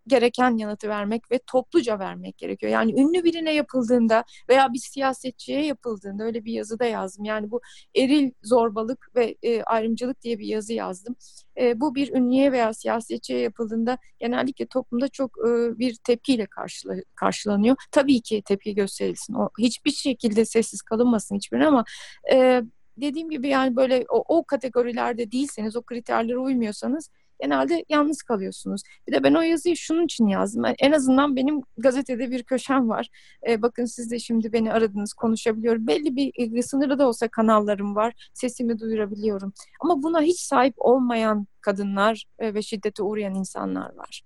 gereken 0.07 0.57
yanıtı 0.57 0.89
vermek 0.89 1.31
ve 1.31 1.41
topluca 1.47 1.99
vermek 1.99 2.39
gerekiyor. 2.39 2.73
Yani 2.73 3.01
ünlü 3.01 3.25
birine 3.25 3.55
yapıldığında 3.55 4.25
veya 4.49 4.73
bir 4.73 4.79
siyasetçiye 4.79 5.65
yapıldığında 5.67 6.25
öyle 6.25 6.45
bir 6.45 6.53
yazıda 6.53 6.85
yazdım. 6.85 7.25
Yani 7.25 7.51
bu 7.51 7.61
eril 7.97 8.31
zorbalık 8.43 9.09
ve 9.17 9.37
e, 9.43 9.63
ayrımcılık 9.63 10.23
diye 10.23 10.39
bir 10.39 10.47
yazı 10.47 10.73
yazdım. 10.73 11.17
E, 11.61 11.81
bu 11.81 11.95
bir 11.95 12.13
ünlüye 12.13 12.53
veya 12.53 12.75
siyasetçiye 12.75 13.39
yapıldığında 13.39 13.99
genellikle 14.19 14.67
toplumda 14.67 15.09
çok 15.09 15.31
e, 15.39 15.79
bir 15.79 15.95
tepkiyle 16.05 16.47
karşıla, 16.47 16.95
karşılanıyor. 17.15 17.77
Tabii 17.93 18.21
ki 18.21 18.43
tepki 18.47 18.75
gösterilsin. 18.75 19.35
O 19.35 19.49
hiçbir 19.59 19.91
şekilde 19.91 20.45
sessiz 20.45 20.83
kalınmasın 20.83 21.37
hiçbirine 21.37 21.67
ama 21.67 21.85
e, 22.33 22.63
dediğim 23.01 23.31
gibi 23.31 23.49
yani 23.49 23.77
böyle 23.77 24.05
o, 24.09 24.39
o 24.39 24.45
kategorilerde 24.45 25.33
değilseniz, 25.33 25.77
o 25.77 25.83
kriterlere 25.83 26.39
uymuyorsanız 26.39 27.11
genelde 27.41 27.85
yalnız 27.89 28.23
kalıyorsunuz. 28.23 28.83
Bir 29.09 29.13
de 29.13 29.23
ben 29.23 29.35
o 29.35 29.41
yazıyı 29.41 29.77
şunun 29.77 30.05
için 30.05 30.27
yazdım. 30.27 30.65
Yani 30.65 30.77
en 30.79 30.93
azından 30.93 31.37
benim 31.37 31.61
gazetede 31.79 32.31
bir 32.31 32.43
köşem 32.43 32.89
var. 32.89 33.09
E, 33.49 33.63
bakın 33.63 33.85
siz 33.85 34.11
de 34.11 34.19
şimdi 34.19 34.53
beni 34.53 34.73
aradınız, 34.73 35.13
konuşabiliyorum. 35.13 35.87
Belli 35.87 36.17
bir 36.17 36.59
e, 36.59 36.63
sınırı 36.63 36.99
da 36.99 37.09
olsa 37.09 37.29
kanallarım 37.29 37.97
var. 37.97 38.31
Sesimi 38.35 38.79
duyurabiliyorum. 38.79 39.53
Ama 39.81 40.03
buna 40.03 40.23
hiç 40.23 40.41
sahip 40.41 40.75
olmayan 40.77 41.47
kadınlar 41.61 42.25
e, 42.39 42.55
ve 42.55 42.63
şiddete 42.63 43.03
uğrayan 43.03 43.35
insanlar 43.35 43.95
var. 43.95 44.23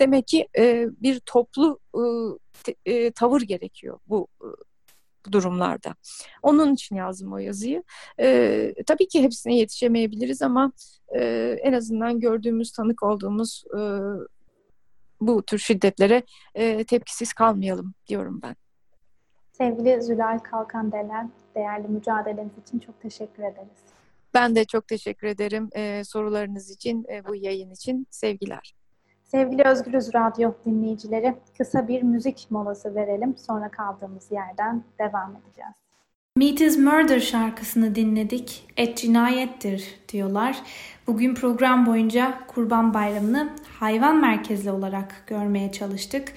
Demek 0.00 0.26
ki 0.26 0.48
e, 0.58 0.86
bir 1.02 1.20
toplu 1.20 1.80
e, 1.94 2.02
te, 2.62 2.74
e, 2.86 3.10
tavır 3.10 3.42
gerekiyor 3.42 3.98
bu 4.06 4.28
e, 5.28 5.32
durumlarda. 5.32 5.94
Onun 6.42 6.74
için 6.74 6.96
yazdım 6.96 7.32
o 7.32 7.38
yazıyı. 7.38 7.82
E, 8.20 8.74
tabii 8.86 9.08
ki 9.08 9.22
hepsine 9.22 9.56
yetişemeyebiliriz 9.56 10.42
ama 10.42 10.72
e, 11.14 11.56
en 11.62 11.72
azından 11.72 12.20
gördüğümüz, 12.20 12.72
tanık 12.72 13.02
olduğumuz 13.02 13.64
e, 13.74 13.80
bu 15.20 15.42
tür 15.42 15.58
şiddetlere 15.58 16.22
e, 16.54 16.84
tepkisiz 16.84 17.32
kalmayalım 17.32 17.94
diyorum 18.08 18.40
ben. 18.42 18.56
Sevgili 19.52 20.02
Zülal 20.02 20.38
Kalkan 20.38 20.92
Delen, 20.92 21.32
değerli 21.54 21.88
mücadeleniz 21.88 22.52
için 22.66 22.78
çok 22.78 23.00
teşekkür 23.00 23.42
ederiz. 23.42 23.82
Ben 24.34 24.56
de 24.56 24.64
çok 24.64 24.88
teşekkür 24.88 25.26
ederim 25.26 25.68
e, 25.72 26.04
sorularınız 26.04 26.70
için, 26.70 27.06
e, 27.12 27.24
bu 27.26 27.34
yayın 27.34 27.70
için. 27.70 28.06
Sevgiler. 28.10 28.81
Sevgili 29.34 29.62
Özgürüz 29.62 30.14
Radyo 30.14 30.52
dinleyicileri, 30.66 31.34
kısa 31.58 31.88
bir 31.88 32.02
müzik 32.02 32.46
molası 32.50 32.94
verelim. 32.94 33.36
Sonra 33.36 33.68
kaldığımız 33.68 34.32
yerden 34.32 34.82
devam 34.98 35.36
edeceğiz. 35.36 35.72
Meat 36.36 36.60
is 36.60 36.78
Murder 36.78 37.20
şarkısını 37.20 37.94
dinledik. 37.94 38.68
Et 38.76 38.98
cinayettir 38.98 40.00
diyorlar. 40.08 40.62
Bugün 41.06 41.34
program 41.34 41.86
boyunca 41.86 42.34
Kurban 42.48 42.94
Bayramı'nı 42.94 43.48
hayvan 43.78 44.20
merkezli 44.20 44.70
olarak 44.70 45.24
görmeye 45.26 45.72
çalıştık. 45.72 46.32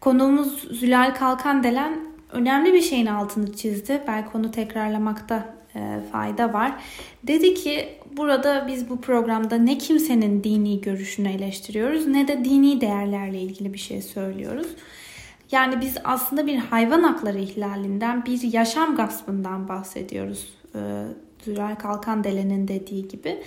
Konuğumuz 0.00 0.78
Zülal 0.80 1.14
Kalkandelen 1.14 2.06
önemli 2.32 2.72
bir 2.72 2.82
şeyin 2.82 3.06
altını 3.06 3.52
çizdi. 3.52 4.02
Belki 4.06 4.28
onu 4.38 4.50
tekrarlamakta 4.50 5.59
fayda 6.12 6.52
var. 6.52 6.72
Dedi 7.22 7.54
ki 7.54 7.88
burada 8.16 8.64
biz 8.68 8.90
bu 8.90 9.00
programda 9.00 9.56
ne 9.58 9.78
kimsenin 9.78 10.44
dini 10.44 10.80
görüşünü 10.80 11.28
eleştiriyoruz 11.28 12.06
ne 12.06 12.28
de 12.28 12.44
dini 12.44 12.80
değerlerle 12.80 13.40
ilgili 13.40 13.74
bir 13.74 13.78
şey 13.78 14.02
söylüyoruz. 14.02 14.66
Yani 15.50 15.80
biz 15.80 15.96
aslında 16.04 16.46
bir 16.46 16.56
hayvan 16.56 17.02
hakları 17.02 17.38
ihlalinden, 17.38 18.24
bir 18.26 18.52
yaşam 18.52 18.96
gaspından 18.96 19.68
bahsediyoruz. 19.68 20.54
E, 20.74 20.80
Zülal 21.44 21.74
Kalkan 21.74 22.24
Delen'in 22.24 22.68
dediği 22.68 23.08
gibi. 23.08 23.38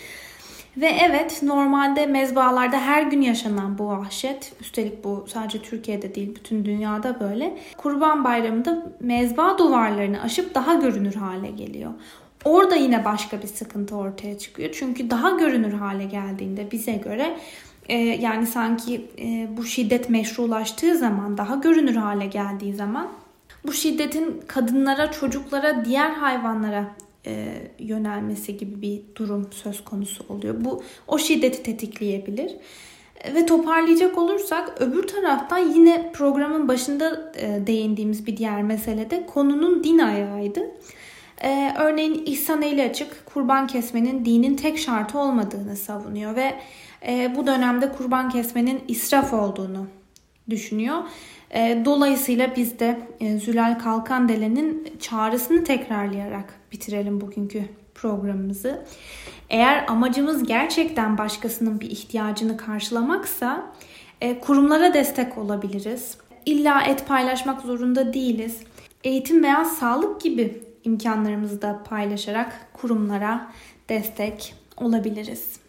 Ve 0.78 0.88
evet 0.88 1.44
normalde 1.44 2.06
mezbalarda 2.06 2.80
her 2.80 3.02
gün 3.02 3.22
yaşanan 3.22 3.78
bu 3.78 3.88
vahşet, 3.88 4.54
üstelik 4.62 5.04
bu 5.04 5.26
sadece 5.28 5.62
Türkiye'de 5.62 6.16
değil 6.16 6.36
bütün 6.36 6.66
dünyada 6.66 7.20
böyle. 7.20 7.58
Kurban 7.78 8.24
Bayramı'nda 8.24 8.86
mezba 9.00 9.58
duvarlarını 9.58 10.22
aşıp 10.22 10.56
daha 10.56 10.74
görünür 10.74 11.16
hale 11.16 11.52
geliyor. 11.52 11.92
Orada 12.46 12.76
yine 12.76 13.06
başka 13.06 13.42
bir 13.42 13.48
sıkıntı 13.48 13.96
ortaya 13.96 14.38
çıkıyor. 14.38 14.70
Çünkü 14.74 15.10
daha 15.10 15.30
görünür 15.30 15.74
hale 15.74 16.06
geldiğinde 16.06 16.72
bize 16.72 16.94
göre 16.94 17.38
e, 17.90 17.98
yani 17.98 18.48
sanki 18.48 19.06
e, 19.20 19.48
bu 19.58 19.64
şiddet 19.64 20.10
meşrulaştığı 20.10 20.98
zaman, 20.98 21.38
daha 21.38 21.56
görünür 21.56 21.96
hale 21.96 22.26
geldiği 22.26 22.74
zaman 22.74 23.08
bu 23.68 23.74
şiddetin 23.74 24.42
kadınlara, 24.48 25.12
çocuklara, 25.12 25.86
diğer 25.86 26.10
hayvanlara 26.10 26.86
e, 27.26 27.54
yönelmesi 27.80 28.58
gibi 28.58 28.82
bir 28.82 29.02
durum 29.16 29.50
söz 29.52 29.84
konusu 29.84 30.26
oluyor. 30.30 30.56
Bu 30.66 30.84
o 31.08 31.18
şiddeti 31.18 31.64
tetikleyebilir. 31.64 32.52
Ve 33.36 33.46
toparlayacak 33.46 34.18
olursak 34.18 34.82
öbür 34.82 35.08
taraftan 35.08 35.58
yine 35.58 36.12
programın 36.14 36.68
başında 36.68 37.32
e, 37.36 37.68
değindiğimiz 37.68 38.28
bir 38.28 38.38
diğer 38.38 38.64
mesele 38.64 39.10
de 39.10 39.26
konunun 39.26 39.84
din 39.84 40.00
ayağıydı. 40.00 40.72
E, 41.44 41.74
örneğin 41.80 42.24
İhsan 42.26 42.62
Eli 42.62 42.84
Açık 42.84 43.26
kurban 43.26 43.68
kesmenin 43.68 44.26
dinin 44.26 44.56
tek 44.56 44.80
şartı 44.80 45.20
olmadığını 45.20 45.76
savunuyor 45.76 46.36
ve 46.36 46.56
e, 47.08 47.34
bu 47.36 47.48
dönemde 47.48 47.92
kurban 47.92 48.30
kesmenin 48.30 48.82
israf 48.88 49.34
olduğunu 49.34 49.88
düşünüyor. 50.50 50.98
E, 51.52 51.82
dolayısıyla 51.86 52.56
biz 52.56 52.80
de 52.80 53.00
e, 53.20 53.38
Zülal 53.38 53.80
Kalkandele'nin 53.80 54.94
çağrısını 55.00 55.64
tekrarlayarak 55.64 56.63
bitirelim 56.74 57.22
bugünkü 57.22 57.64
programımızı. 57.96 58.86
Eğer 59.50 59.86
amacımız 59.88 60.44
gerçekten 60.44 61.18
başkasının 61.18 61.82
bir 61.82 61.92
ihtiyacını 61.92 62.58
karşılamaksa 62.58 63.72
e, 64.22 64.40
kurumlara 64.40 64.94
destek 64.94 65.38
olabiliriz. 65.38 66.18
İlla 66.46 66.82
et 66.82 67.08
paylaşmak 67.08 67.62
zorunda 67.62 68.14
değiliz. 68.14 68.60
Eğitim 69.04 69.44
veya 69.44 69.66
sağlık 69.66 70.22
gibi 70.22 70.64
imkanlarımızı 70.84 71.62
da 71.62 71.84
paylaşarak 71.90 72.68
kurumlara 72.74 73.52
destek 73.90 74.56
olabiliriz. 74.78 75.60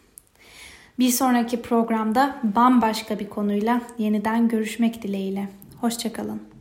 Bir 0.99 1.09
sonraki 1.09 1.61
programda 1.61 2.35
bambaşka 2.43 3.19
bir 3.19 3.29
konuyla 3.29 3.81
yeniden 3.97 4.47
görüşmek 4.47 5.03
dileğiyle. 5.03 5.49
Hoşçakalın. 5.81 6.54